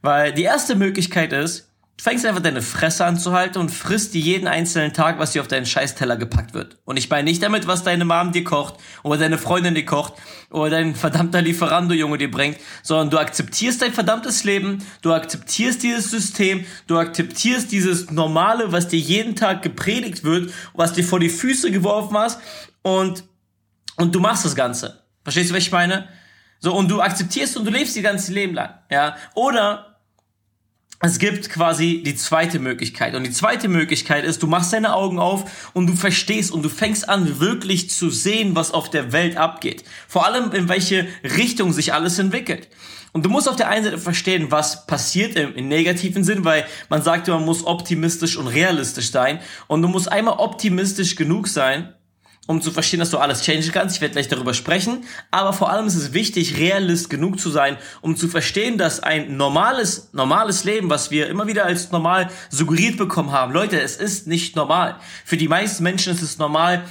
Weil 0.00 0.32
die 0.32 0.42
erste 0.42 0.74
Möglichkeit 0.74 1.32
ist, 1.32 1.65
Du 1.96 2.02
fängst 2.02 2.26
einfach 2.26 2.42
deine 2.42 2.60
Fresse 2.60 3.06
anzuhalten 3.06 3.58
und 3.58 3.70
frisst 3.70 4.12
dir 4.12 4.20
jeden 4.20 4.46
einzelnen 4.48 4.92
Tag, 4.92 5.18
was 5.18 5.32
dir 5.32 5.40
auf 5.40 5.48
deinen 5.48 5.64
Scheißteller 5.64 6.16
gepackt 6.16 6.52
wird. 6.52 6.76
Und 6.84 6.98
ich 6.98 7.08
meine 7.08 7.24
nicht 7.24 7.42
damit, 7.42 7.66
was 7.66 7.84
deine 7.84 8.04
Mom 8.04 8.32
dir 8.32 8.44
kocht 8.44 8.74
oder 9.02 9.18
deine 9.18 9.38
Freundin 9.38 9.74
dir 9.74 9.86
kocht 9.86 10.12
oder 10.50 10.68
dein 10.68 10.94
verdammter 10.94 11.40
Lieferando-Junge 11.40 12.18
dir 12.18 12.30
bringt, 12.30 12.58
sondern 12.82 13.08
du 13.08 13.18
akzeptierst 13.18 13.80
dein 13.80 13.94
verdammtes 13.94 14.44
Leben, 14.44 14.84
du 15.00 15.14
akzeptierst 15.14 15.82
dieses 15.82 16.10
System, 16.10 16.66
du 16.86 16.98
akzeptierst 16.98 17.72
dieses 17.72 18.10
Normale, 18.10 18.72
was 18.72 18.88
dir 18.88 19.00
jeden 19.00 19.34
Tag 19.34 19.62
gepredigt 19.62 20.22
wird, 20.22 20.52
was 20.74 20.92
dir 20.92 21.04
vor 21.04 21.18
die 21.18 21.30
Füße 21.30 21.70
geworfen 21.70 22.18
hast 22.18 22.40
und, 22.82 23.24
und 23.96 24.14
du 24.14 24.20
machst 24.20 24.44
das 24.44 24.54
Ganze. 24.54 25.02
Verstehst 25.24 25.48
du, 25.48 25.54
was 25.54 25.62
ich 25.62 25.72
meine? 25.72 26.08
So, 26.60 26.74
und 26.74 26.90
du 26.90 27.00
akzeptierst 27.00 27.56
und 27.56 27.64
du 27.64 27.70
lebst 27.70 27.96
die 27.96 28.02
ganze 28.02 28.32
Leben 28.32 28.52
lang, 28.52 28.74
ja? 28.90 29.16
Oder 29.34 29.95
es 31.00 31.18
gibt 31.18 31.50
quasi 31.50 32.02
die 32.04 32.14
zweite 32.14 32.58
Möglichkeit. 32.58 33.14
Und 33.14 33.24
die 33.24 33.30
zweite 33.30 33.68
Möglichkeit 33.68 34.24
ist, 34.24 34.42
du 34.42 34.46
machst 34.46 34.72
deine 34.72 34.94
Augen 34.94 35.18
auf 35.18 35.70
und 35.74 35.86
du 35.88 35.94
verstehst 35.94 36.50
und 36.50 36.62
du 36.62 36.70
fängst 36.70 37.08
an, 37.08 37.38
wirklich 37.38 37.90
zu 37.90 38.08
sehen, 38.08 38.56
was 38.56 38.72
auf 38.72 38.88
der 38.88 39.12
Welt 39.12 39.36
abgeht. 39.36 39.84
Vor 40.08 40.24
allem, 40.24 40.52
in 40.52 40.68
welche 40.68 41.06
Richtung 41.22 41.72
sich 41.72 41.92
alles 41.92 42.18
entwickelt. 42.18 42.68
Und 43.12 43.24
du 43.24 43.30
musst 43.30 43.48
auf 43.48 43.56
der 43.56 43.68
einen 43.68 43.84
Seite 43.84 43.98
verstehen, 43.98 44.50
was 44.50 44.86
passiert 44.86 45.36
im, 45.36 45.54
im, 45.54 45.68
negativen 45.68 46.22
Sinn, 46.22 46.44
weil 46.44 46.66
man 46.90 47.02
sagt, 47.02 47.28
man 47.28 47.44
muss 47.44 47.64
optimistisch 47.64 48.36
und 48.36 48.46
realistisch 48.46 49.10
sein. 49.10 49.40
Und 49.68 49.82
du 49.82 49.88
musst 49.88 50.10
einmal 50.10 50.38
optimistisch 50.38 51.16
genug 51.16 51.48
sein, 51.48 51.94
um 52.46 52.62
zu 52.62 52.70
verstehen, 52.70 53.00
dass 53.00 53.10
du 53.10 53.18
alles 53.18 53.42
changen 53.42 53.70
kannst. 53.72 53.96
Ich 53.96 54.00
werde 54.00 54.12
gleich 54.12 54.28
darüber 54.28 54.54
sprechen. 54.54 55.04
Aber 55.30 55.52
vor 55.52 55.70
allem 55.70 55.86
ist 55.86 55.96
es 55.96 56.12
wichtig, 56.12 56.58
realist 56.58 57.10
genug 57.10 57.38
zu 57.40 57.50
sein, 57.50 57.76
um 58.00 58.16
zu 58.16 58.28
verstehen, 58.28 58.78
dass 58.78 59.00
ein 59.00 59.36
normales, 59.36 60.10
normales 60.12 60.64
Leben, 60.64 60.90
was 60.90 61.10
wir 61.10 61.28
immer 61.28 61.46
wieder 61.46 61.64
als 61.64 61.90
normal 61.90 62.30
suggeriert 62.50 62.96
bekommen 62.96 63.32
haben, 63.32 63.52
Leute, 63.52 63.80
es 63.80 63.96
ist 63.96 64.26
nicht 64.26 64.56
normal. 64.56 64.96
Für 65.24 65.36
die 65.36 65.48
meisten 65.48 65.82
Menschen 65.82 66.12
ist 66.12 66.22
es 66.22 66.38
normal, 66.38 66.84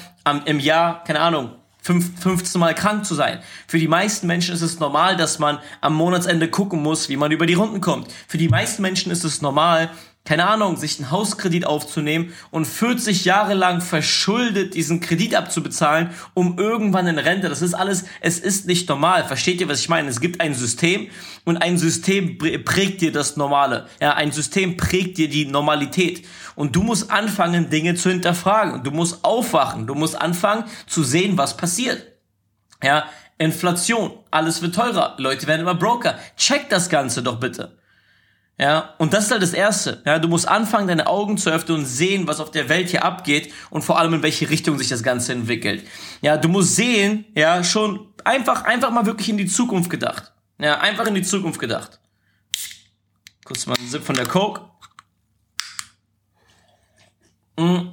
im 0.46 0.60
Jahr, 0.60 1.04
keine 1.04 1.20
Ahnung, 1.20 1.52
15 1.82 2.60
Mal 2.60 2.74
krank 2.74 3.06
zu 3.06 3.14
sein. 3.14 3.40
Für 3.68 3.78
die 3.78 3.88
meisten 3.88 4.26
Menschen 4.26 4.56
ist 4.56 4.64
es 4.64 4.80
normal, 4.80 5.18
dass 5.18 5.38
man 5.38 5.60
am 5.82 5.94
Monatsende 5.94 6.50
gucken 6.50 6.82
muss, 6.82 7.10
wie 7.10 7.18
man 7.18 7.32
über 7.32 7.46
die 7.46 7.54
Runden 7.54 7.80
kommt. 7.80 8.12
Für 8.28 8.40
die 8.40 8.50
meisten 8.50 8.82
Menschen 8.82 9.12
ist 9.12 9.24
es 9.24 9.44
normal, 9.44 9.92
keine 10.26 10.48
Ahnung, 10.48 10.76
sich 10.76 11.00
einen 11.00 11.12
Hauskredit 11.12 11.66
aufzunehmen 11.68 12.34
und 12.50 12.66
40 12.66 13.26
Jahre 13.26 13.54
lang 13.54 13.80
verschuldet 13.80 14.74
diesen 14.74 15.00
Kredit 15.00 15.36
abzubezahlen, 15.36 16.10
um 16.34 16.58
irgendwann 16.58 17.06
in 17.06 17.20
Rente. 17.20 17.48
Das 17.48 17.62
ist 17.62 17.76
alles, 17.76 18.06
es 18.22 18.40
ist 18.40 18.66
nicht 18.66 18.90
normal. 18.90 19.24
Versteht 19.26 19.62
ihr, 19.62 19.70
was 19.70 19.80
ich 19.80 19.88
meine? 19.88 20.10
Es 20.10 20.20
gibt 20.20 20.42
ein 20.42 20.56
System 20.56 21.10
und 21.46 21.58
ein 21.58 21.78
System 21.78 22.40
prägt 22.40 23.02
dir 23.02 23.12
das 23.12 23.38
Normale. 23.38 23.88
Ja, 24.02 24.16
ein 24.16 24.32
System 24.32 24.78
prägt 24.78 25.20
dir 25.20 25.30
die 25.30 25.46
Normalität. 25.46 26.26
Und 26.56 26.76
du 26.76 26.82
musst 26.82 27.12
anfangen, 27.12 27.70
Dinge 27.70 27.94
zu 27.94 28.10
hinterfragen. 28.10 28.84
Du 28.84 28.90
musst 28.90 29.24
aufwachen. 29.24 29.86
Du 29.86 29.94
musst 29.94 30.20
anfangen 30.20 30.64
zu 30.88 31.04
sehen, 31.04 31.38
was 31.38 31.56
passiert. 31.56 32.04
Ja, 32.82 33.06
Inflation. 33.38 34.12
Alles 34.32 34.64
wird 34.64 34.74
teurer. 34.74 35.16
Leute 35.20 35.46
werden 35.46 35.62
immer 35.62 35.76
Broker. 35.76 36.18
Check 36.36 36.70
das 36.70 36.90
Ganze 36.90 37.22
doch 37.22 37.40
bitte. 37.40 37.78
Ja, 38.58 38.96
und 39.00 39.14
das 39.14 39.26
ist 39.26 39.32
halt 39.32 39.42
das 39.42 39.54
Erste. 39.54 40.02
Ja, 40.06 40.18
du 40.18 40.30
musst 40.30 40.48
anfangen, 40.48 40.88
deine 40.88 41.08
Augen 41.08 41.38
zu 41.38 41.50
öffnen 41.50 41.80
und 41.80 41.86
sehen, 41.86 42.26
was 42.26 42.40
auf 42.40 42.52
der 42.52 42.70
Welt 42.70 42.90
hier 42.90 43.04
abgeht 43.04 43.54
und 43.70 43.82
vor 43.82 44.00
allem 44.00 44.14
in 44.14 44.24
welche 44.24 44.50
Richtung 44.50 44.78
sich 44.78 44.88
das 44.88 45.04
Ganze 45.04 45.34
entwickelt. 45.34 45.86
Ja, 46.22 46.38
du 46.38 46.48
musst 46.48 46.76
sehen, 46.76 47.26
ja, 47.36 47.64
schon 47.66 48.14
einfach, 48.24 48.64
einfach 48.64 48.92
mal 48.92 49.06
wirklich 49.06 49.28
in 49.28 49.38
die 49.38 49.48
Zukunft 49.48 49.90
gedacht. 49.90 50.32
Ja, 50.58 50.80
einfach 50.80 51.06
in 51.06 51.16
die 51.16 51.22
Zukunft 51.22 51.60
gedacht. 51.60 52.00
Kurz 53.44 53.66
mal 53.66 53.78
einen 53.78 53.90
Sip 53.90 54.04
von 54.04 54.16
der 54.16 54.26
Coke. 54.26 54.62
Mhm. 57.60 57.92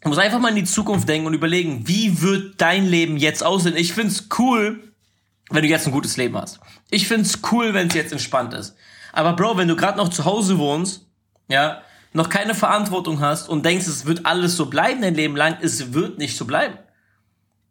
Du 0.00 0.08
musst 0.08 0.20
einfach 0.20 0.40
mal 0.40 0.48
in 0.48 0.56
die 0.56 0.64
Zukunft 0.64 1.08
denken 1.08 1.26
und 1.26 1.34
überlegen, 1.34 1.86
wie 1.86 2.22
wird 2.22 2.60
dein 2.60 2.86
Leben 2.86 3.18
jetzt 3.18 3.44
aussehen? 3.44 3.76
Ich 3.76 3.92
find's 3.92 4.28
cool, 4.38 4.92
wenn 5.50 5.62
du 5.62 5.68
jetzt 5.68 5.86
ein 5.86 5.92
gutes 5.92 6.16
Leben 6.16 6.36
hast. 6.36 6.60
Ich 6.90 7.06
find's 7.06 7.38
cool, 7.52 7.74
wenn 7.74 7.88
es 7.88 7.94
jetzt 7.94 8.10
entspannt 8.10 8.54
ist. 8.54 8.74
Aber 9.12 9.34
Bro, 9.34 9.58
wenn 9.58 9.68
du 9.68 9.76
gerade 9.76 9.98
noch 9.98 10.08
zu 10.08 10.24
Hause 10.24 10.58
wohnst, 10.58 11.06
ja, 11.48 11.82
noch 12.12 12.28
keine 12.28 12.54
Verantwortung 12.54 13.20
hast 13.20 13.48
und 13.48 13.64
denkst, 13.64 13.86
es 13.86 14.06
wird 14.06 14.26
alles 14.26 14.56
so 14.56 14.66
bleiben 14.66 15.02
dein 15.02 15.14
Leben 15.14 15.36
lang, 15.36 15.56
es 15.60 15.92
wird 15.92 16.18
nicht 16.18 16.36
so 16.36 16.44
bleiben. 16.44 16.78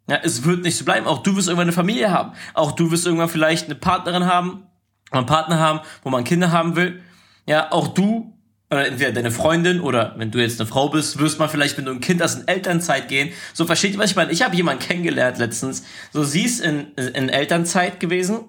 Ja, 0.08 0.20
es 0.24 0.44
wird 0.44 0.64
nicht 0.64 0.78
so 0.78 0.84
bleiben. 0.84 1.06
Auch 1.06 1.20
du 1.20 1.36
wirst 1.36 1.48
irgendwann 1.48 1.68
eine 1.68 1.74
Familie 1.74 2.12
haben. 2.12 2.34
Auch 2.54 2.72
du 2.72 2.92
wirst 2.92 3.06
irgendwann 3.06 3.30
vielleicht 3.30 3.66
eine 3.66 3.76
Partnerin 3.76 4.26
haben, 4.26 4.64
einen 5.12 5.26
Partner 5.26 5.60
haben, 5.60 5.80
wo 6.04 6.10
man 6.10 6.24
Kinder 6.24 6.52
haben 6.52 6.76
will. 6.76 7.02
Ja, 7.46 7.72
auch 7.72 7.90
du, 7.90 8.34
oder 8.70 8.88
entweder 8.88 9.12
deine 9.12 9.32
Freundin 9.32 9.82
oder 9.82 10.16
wenn 10.18 10.32
du 10.32 10.40
jetzt 10.40 10.60
eine 10.60 10.68
Frau 10.68 10.90
bist, 10.90 11.20
wirst 11.20 11.40
mal 11.40 11.50
vielleicht, 11.50 11.78
wenn 11.78 11.86
du 11.86 11.92
ein 11.92 12.00
Kind 12.00 12.22
hast, 12.22 12.40
in 12.40 12.48
Elternzeit 12.48 13.10
gehen. 13.10 13.32
So 13.54 13.66
versteht 13.66 13.94
ihr, 13.94 14.00
was 14.00 14.12
ich 14.12 14.16
meine? 14.16 14.32
Ich 14.32 14.42
habe 14.42 14.56
jemanden 14.56 14.82
kennengelernt 14.82 15.38
letztens. 15.38 15.84
So 16.12 16.24
sie 16.24 16.44
ist 16.44 16.62
in, 16.62 16.94
in 16.96 17.30
Elternzeit 17.30 18.00
gewesen, 18.00 18.46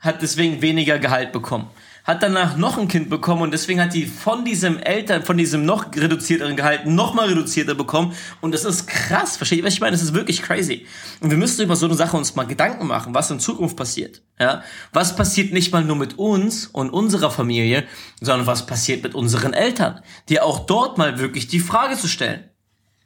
hat 0.00 0.22
deswegen 0.22 0.62
weniger 0.62 0.98
Gehalt 0.98 1.32
bekommen 1.32 1.70
hat 2.04 2.22
danach 2.22 2.56
noch 2.56 2.78
ein 2.78 2.88
Kind 2.88 3.10
bekommen 3.10 3.42
und 3.42 3.52
deswegen 3.52 3.80
hat 3.80 3.94
die 3.94 4.06
von 4.06 4.44
diesem 4.44 4.78
Eltern, 4.78 5.22
von 5.22 5.36
diesem 5.36 5.64
noch 5.64 5.94
reduzierteren 5.94 6.56
Gehalt 6.56 6.86
noch 6.86 7.14
mal 7.14 7.28
reduzierter 7.28 7.74
bekommen 7.74 8.14
und 8.40 8.52
das 8.52 8.64
ist 8.64 8.86
krass, 8.86 9.36
versteht 9.36 9.58
ihr, 9.58 9.64
was 9.64 9.74
ich 9.74 9.80
meine? 9.80 9.92
Das 9.92 10.02
ist 10.02 10.14
wirklich 10.14 10.42
crazy. 10.42 10.86
Und 11.20 11.30
wir 11.30 11.38
müssen 11.38 11.62
über 11.62 11.76
so 11.76 11.86
eine 11.86 11.94
Sache 11.94 12.16
uns 12.16 12.34
mal 12.34 12.46
Gedanken 12.46 12.86
machen, 12.86 13.14
was 13.14 13.30
in 13.30 13.40
Zukunft 13.40 13.76
passiert, 13.76 14.22
ja? 14.38 14.62
Was 14.92 15.14
passiert 15.14 15.52
nicht 15.52 15.72
mal 15.72 15.84
nur 15.84 15.96
mit 15.96 16.18
uns 16.18 16.66
und 16.66 16.90
unserer 16.90 17.30
Familie, 17.30 17.84
sondern 18.20 18.46
was 18.46 18.66
passiert 18.66 19.02
mit 19.02 19.14
unseren 19.14 19.52
Eltern, 19.52 20.00
die 20.28 20.40
auch 20.40 20.66
dort 20.66 20.98
mal 20.98 21.18
wirklich 21.18 21.48
die 21.48 21.60
Frage 21.60 21.96
zu 21.96 22.08
stellen. 22.08 22.44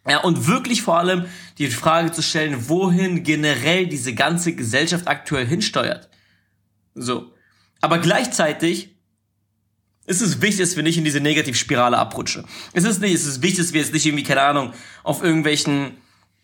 Ja, 0.06 0.20
und 0.20 0.46
wirklich 0.46 0.82
vor 0.82 0.98
allem 0.98 1.24
die 1.56 1.68
Frage 1.68 2.12
zu 2.12 2.22
stellen, 2.22 2.68
wohin 2.68 3.22
generell 3.22 3.86
diese 3.86 4.14
ganze 4.14 4.54
Gesellschaft 4.54 5.08
aktuell 5.08 5.46
hinsteuert. 5.46 6.10
So. 6.94 7.32
Aber 7.80 7.98
gleichzeitig 7.98 8.94
ist 10.06 10.20
es 10.20 10.40
wichtig, 10.40 10.60
dass 10.60 10.76
wir 10.76 10.82
nicht 10.82 10.98
in 10.98 11.04
diese 11.04 11.20
Negativspirale 11.20 11.96
abrutschen. 11.98 12.44
Es 12.72 12.84
ist 12.84 13.00
nicht, 13.00 13.14
es 13.14 13.26
ist 13.26 13.42
wichtig, 13.42 13.58
dass 13.58 13.72
wir 13.72 13.80
jetzt 13.80 13.92
nicht 13.92 14.06
irgendwie, 14.06 14.22
keine 14.22 14.42
Ahnung, 14.42 14.72
auf 15.02 15.22
irgendwelchen 15.22 15.96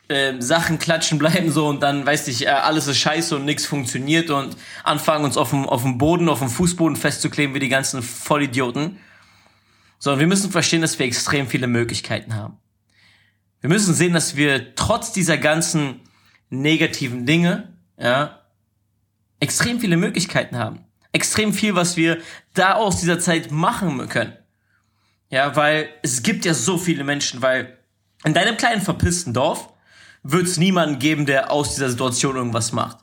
äh, 0.09 0.41
Sachen 0.41 0.79
klatschen 0.79 1.19
bleiben 1.19 1.53
so 1.53 1.69
und 1.69 1.83
dann, 1.83 2.05
weißt 2.05 2.27
du, 2.27 2.45
äh, 2.45 2.49
alles 2.49 2.87
ist 2.87 2.99
scheiße 2.99 3.37
und 3.37 3.45
nichts 3.45 3.67
funktioniert 3.67 4.31
und 4.31 4.57
anfangen 4.83 5.25
uns 5.25 5.37
auf 5.37 5.51
dem, 5.51 5.69
auf 5.69 5.83
dem 5.83 5.99
Boden, 5.99 6.29
auf 6.29 6.41
dem 6.41 6.49
Fußboden 6.49 6.97
festzukleben 6.97 7.55
wie 7.55 7.61
die 7.61 7.69
ganzen 7.69 8.03
Vollidioten. 8.03 8.99
Sondern 9.99 10.21
wir 10.21 10.27
müssen 10.27 10.51
verstehen, 10.51 10.81
dass 10.81 10.99
wir 10.99 11.07
extrem 11.07 11.47
viele 11.47 11.67
Möglichkeiten 11.67 12.35
haben. 12.35 12.57
Wir 13.61 13.69
müssen 13.69 13.93
sehen, 13.93 14.15
dass 14.15 14.37
wir 14.37 14.75
trotz 14.75 15.13
dieser 15.13 15.37
ganzen 15.37 16.01
negativen 16.49 17.27
Dinge, 17.27 17.75
ja, 17.99 18.40
extrem 19.41 19.81
viele 19.81 19.97
Möglichkeiten 19.97 20.57
haben. 20.57 20.85
Extrem 21.13 21.53
viel, 21.53 21.75
was 21.75 21.97
wir 21.97 22.19
da 22.55 22.75
aus 22.75 23.01
dieser 23.01 23.19
Zeit 23.19 23.51
machen 23.51 24.09
können. 24.09 24.35
Ja, 25.29 25.57
weil 25.57 25.89
es 26.03 26.23
gibt 26.23 26.45
ja 26.45 26.55
so 26.55 26.79
viele 26.79 27.05
Menschen, 27.05 27.43
weil 27.43 27.79
in 28.25 28.35
deinem 28.35 28.57
kleinen 28.57 28.83
verpissten 28.83 29.33
Dorf 29.33 29.73
wird 30.23 30.47
es 30.47 30.57
niemanden 30.57 30.99
geben, 30.99 31.27
der 31.27 31.51
aus 31.51 31.75
dieser 31.75 31.91
Situation 31.91 32.37
irgendwas 32.37 32.73
macht 32.73 32.99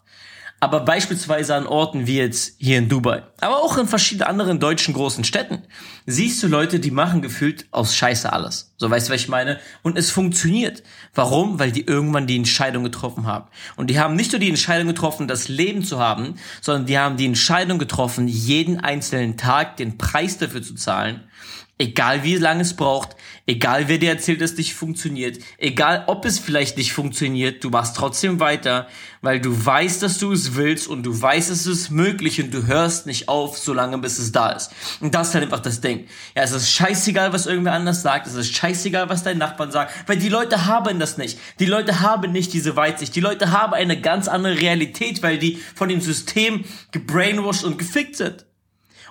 aber 0.60 0.80
beispielsweise 0.80 1.54
an 1.56 1.68
Orten 1.68 2.08
wie 2.08 2.18
jetzt 2.18 2.56
hier 2.58 2.80
in 2.80 2.90
Dubai, 2.90 3.24
aber 3.42 3.58
auch 3.58 3.78
in 3.78 3.88
verschiedenen 3.88 4.28
anderen 4.28 4.60
deutschen 4.60 4.94
großen 4.94 5.24
Städten, 5.24 5.62
siehst 6.08 6.42
du 6.42 6.48
Leute, 6.48 6.80
die 6.80 6.90
machen 6.90 7.22
gefühlt 7.22 7.68
aus 7.72 7.96
Scheiße 7.96 8.32
alles. 8.34 8.74
So 8.78 8.90
weißt 8.90 9.08
du, 9.08 9.14
was 9.14 9.22
ich 9.22 9.30
meine? 9.30 9.60
Und 9.84 9.98
es 9.98 10.10
funktioniert. 10.10 10.84
Warum? 11.14 11.60
Weil 11.60 11.72
die 11.72 11.86
irgendwann 11.86 12.28
die 12.28 12.36
Entscheidung 12.36 12.84
getroffen 12.84 13.28
haben. 13.28 13.48
Und 13.76 13.90
die 13.90 14.00
haben 14.00 14.16
nicht 14.16 14.32
nur 14.32 14.40
die 14.40 14.50
Entscheidung 14.50 14.88
getroffen, 14.88 15.28
das 15.28 15.48
Leben 15.48 15.84
zu 15.84 16.00
haben, 16.00 16.36
sondern 16.62 16.86
die 16.86 16.98
haben 16.98 17.18
die 17.18 17.26
Entscheidung 17.26 17.78
getroffen, 17.78 18.28
jeden 18.28 18.80
einzelnen 18.80 19.38
Tag 19.38 19.78
den 19.78 19.98
Preis 19.98 20.38
dafür 20.38 20.64
zu 20.64 20.74
zahlen, 20.74 21.27
Egal 21.80 22.24
wie 22.24 22.38
lange 22.38 22.64
es 22.64 22.76
braucht, 22.76 23.16
egal 23.46 23.88
wer 23.88 24.00
dir 24.00 24.10
erzählt, 24.10 24.42
dass 24.42 24.52
es 24.54 24.58
nicht 24.58 24.74
funktioniert, 24.74 25.38
egal 25.60 26.06
ob 26.08 26.26
es 26.26 26.40
vielleicht 26.40 26.76
nicht 26.76 26.92
funktioniert, 26.92 27.64
du 27.64 27.70
machst 27.70 27.96
trotzdem 27.96 28.40
weiter, 28.40 28.88
weil 29.22 29.40
du 29.40 29.66
weißt, 29.66 30.02
dass 30.02 30.18
du 30.18 30.32
es 30.32 30.56
willst 30.56 30.88
und 30.88 31.04
du 31.04 31.22
weißt, 31.22 31.52
es 31.52 31.68
ist 31.68 31.92
möglich 31.92 32.42
und 32.42 32.52
du 32.52 32.66
hörst 32.66 33.06
nicht 33.06 33.30
auf, 33.30 33.60
solange 33.60 34.00
bis 34.00 34.18
es 34.18 34.32
da 34.32 34.50
ist. 34.54 34.72
Und 35.02 35.14
das 35.14 35.30
ist 35.30 35.34
halt 35.36 35.44
einfach 35.44 35.60
das 35.60 35.80
Ding. 35.80 36.08
Ja, 36.36 36.42
es 36.42 36.52
ist 36.52 36.72
scheißegal, 36.72 37.32
was 37.32 37.46
irgendwer 37.46 37.74
anders 37.74 38.02
sagt, 38.02 38.26
es 38.26 38.34
ist 38.34 38.56
scheißegal, 38.56 39.08
was 39.10 39.22
dein 39.22 39.38
Nachbarn 39.38 39.72
sagt, 39.72 39.94
weil 40.10 40.18
die 40.18 40.30
Leute 40.30 40.66
haben 40.66 40.98
das 40.98 41.20
nicht. 41.20 41.38
Die 41.60 41.66
Leute 41.66 42.00
haben 42.00 42.32
nicht 42.32 42.54
diese 42.54 42.76
Weitsicht. 42.76 43.16
Die 43.16 43.22
Leute 43.22 43.52
haben 43.52 43.74
eine 43.74 44.02
ganz 44.02 44.28
andere 44.28 44.60
Realität, 44.60 45.22
weil 45.22 45.38
die 45.38 45.62
von 45.76 45.90
dem 45.90 46.02
System 46.02 46.66
gebrainwashed 46.92 47.64
und 47.64 47.78
gefickt 47.78 48.16
sind. 48.16 48.47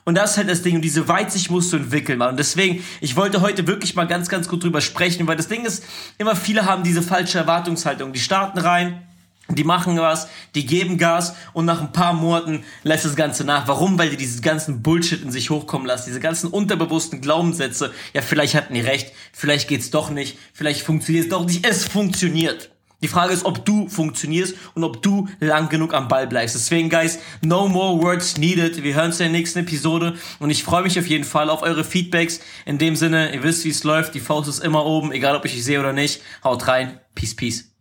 Und 0.06 0.14
das 0.14 0.30
ist 0.30 0.36
halt 0.36 0.48
das 0.48 0.62
Ding. 0.62 0.76
Und 0.76 0.82
diese 0.82 1.08
Weitsicht 1.08 1.50
musst 1.50 1.72
du 1.72 1.78
entwickeln, 1.78 2.18
Mann. 2.18 2.30
Und 2.30 2.38
deswegen, 2.38 2.82
ich 3.00 3.16
wollte 3.16 3.40
heute 3.40 3.66
wirklich 3.66 3.96
mal 3.96 4.06
ganz, 4.06 4.28
ganz 4.28 4.48
gut 4.48 4.62
drüber 4.62 4.80
sprechen, 4.80 5.26
weil 5.26 5.36
das 5.36 5.48
Ding 5.48 5.64
ist, 5.64 5.84
immer 6.16 6.36
viele 6.36 6.64
haben 6.64 6.84
diese 6.84 7.02
falsche 7.02 7.38
Erwartungshaltung. 7.38 8.12
Die 8.12 8.20
starten 8.20 8.60
rein, 8.60 9.02
die 9.48 9.64
machen 9.64 9.98
was, 9.98 10.28
die 10.54 10.64
geben 10.64 10.96
Gas 10.96 11.34
und 11.54 11.64
nach 11.64 11.80
ein 11.80 11.90
paar 11.90 12.12
Monaten 12.12 12.62
lässt 12.84 13.04
das 13.04 13.16
Ganze 13.16 13.42
nach. 13.42 13.66
Warum? 13.66 13.98
Weil 13.98 14.10
die 14.10 14.16
diesen 14.16 14.42
ganzen 14.42 14.80
Bullshit 14.80 15.22
in 15.22 15.32
sich 15.32 15.50
hochkommen 15.50 15.88
lassen, 15.88 16.04
diese 16.06 16.20
ganzen 16.20 16.50
unterbewussten 16.50 17.20
Glaubenssätze. 17.20 17.92
Ja, 18.14 18.22
vielleicht 18.22 18.54
hatten 18.54 18.74
die 18.74 18.80
recht, 18.82 19.12
vielleicht 19.32 19.66
geht's 19.66 19.90
doch 19.90 20.10
nicht, 20.10 20.38
vielleicht 20.52 20.82
funktioniert 20.82 21.24
es 21.24 21.30
doch 21.30 21.44
nicht. 21.44 21.66
Es 21.66 21.84
funktioniert. 21.84 22.70
Die 23.02 23.08
Frage 23.08 23.32
ist, 23.32 23.44
ob 23.44 23.64
du 23.64 23.88
funktionierst 23.88 24.54
und 24.74 24.82
ob 24.82 25.02
du 25.02 25.28
lang 25.38 25.68
genug 25.68 25.92
am 25.92 26.08
Ball 26.08 26.26
bleibst. 26.26 26.54
Deswegen, 26.54 26.88
guys, 26.88 27.18
no 27.42 27.68
more 27.68 28.02
words 28.02 28.38
needed. 28.38 28.82
Wir 28.82 28.94
hören 28.94 29.06
uns 29.06 29.20
in 29.20 29.24
der 29.24 29.38
nächsten 29.38 29.58
Episode 29.60 30.14
und 30.38 30.48
ich 30.48 30.64
freue 30.64 30.82
mich 30.82 30.98
auf 30.98 31.06
jeden 31.06 31.24
Fall 31.24 31.50
auf 31.50 31.62
eure 31.62 31.84
Feedbacks. 31.84 32.40
In 32.64 32.78
dem 32.78 32.96
Sinne, 32.96 33.34
ihr 33.34 33.42
wisst, 33.42 33.64
wie 33.64 33.70
es 33.70 33.84
läuft. 33.84 34.14
Die 34.14 34.20
Faust 34.20 34.48
ist 34.48 34.60
immer 34.60 34.86
oben, 34.86 35.12
egal 35.12 35.36
ob 35.36 35.44
ich 35.44 35.52
euch 35.52 35.64
sehe 35.64 35.78
oder 35.78 35.92
nicht. 35.92 36.22
Haut 36.42 36.66
rein. 36.68 36.98
Peace, 37.14 37.36
peace. 37.36 37.75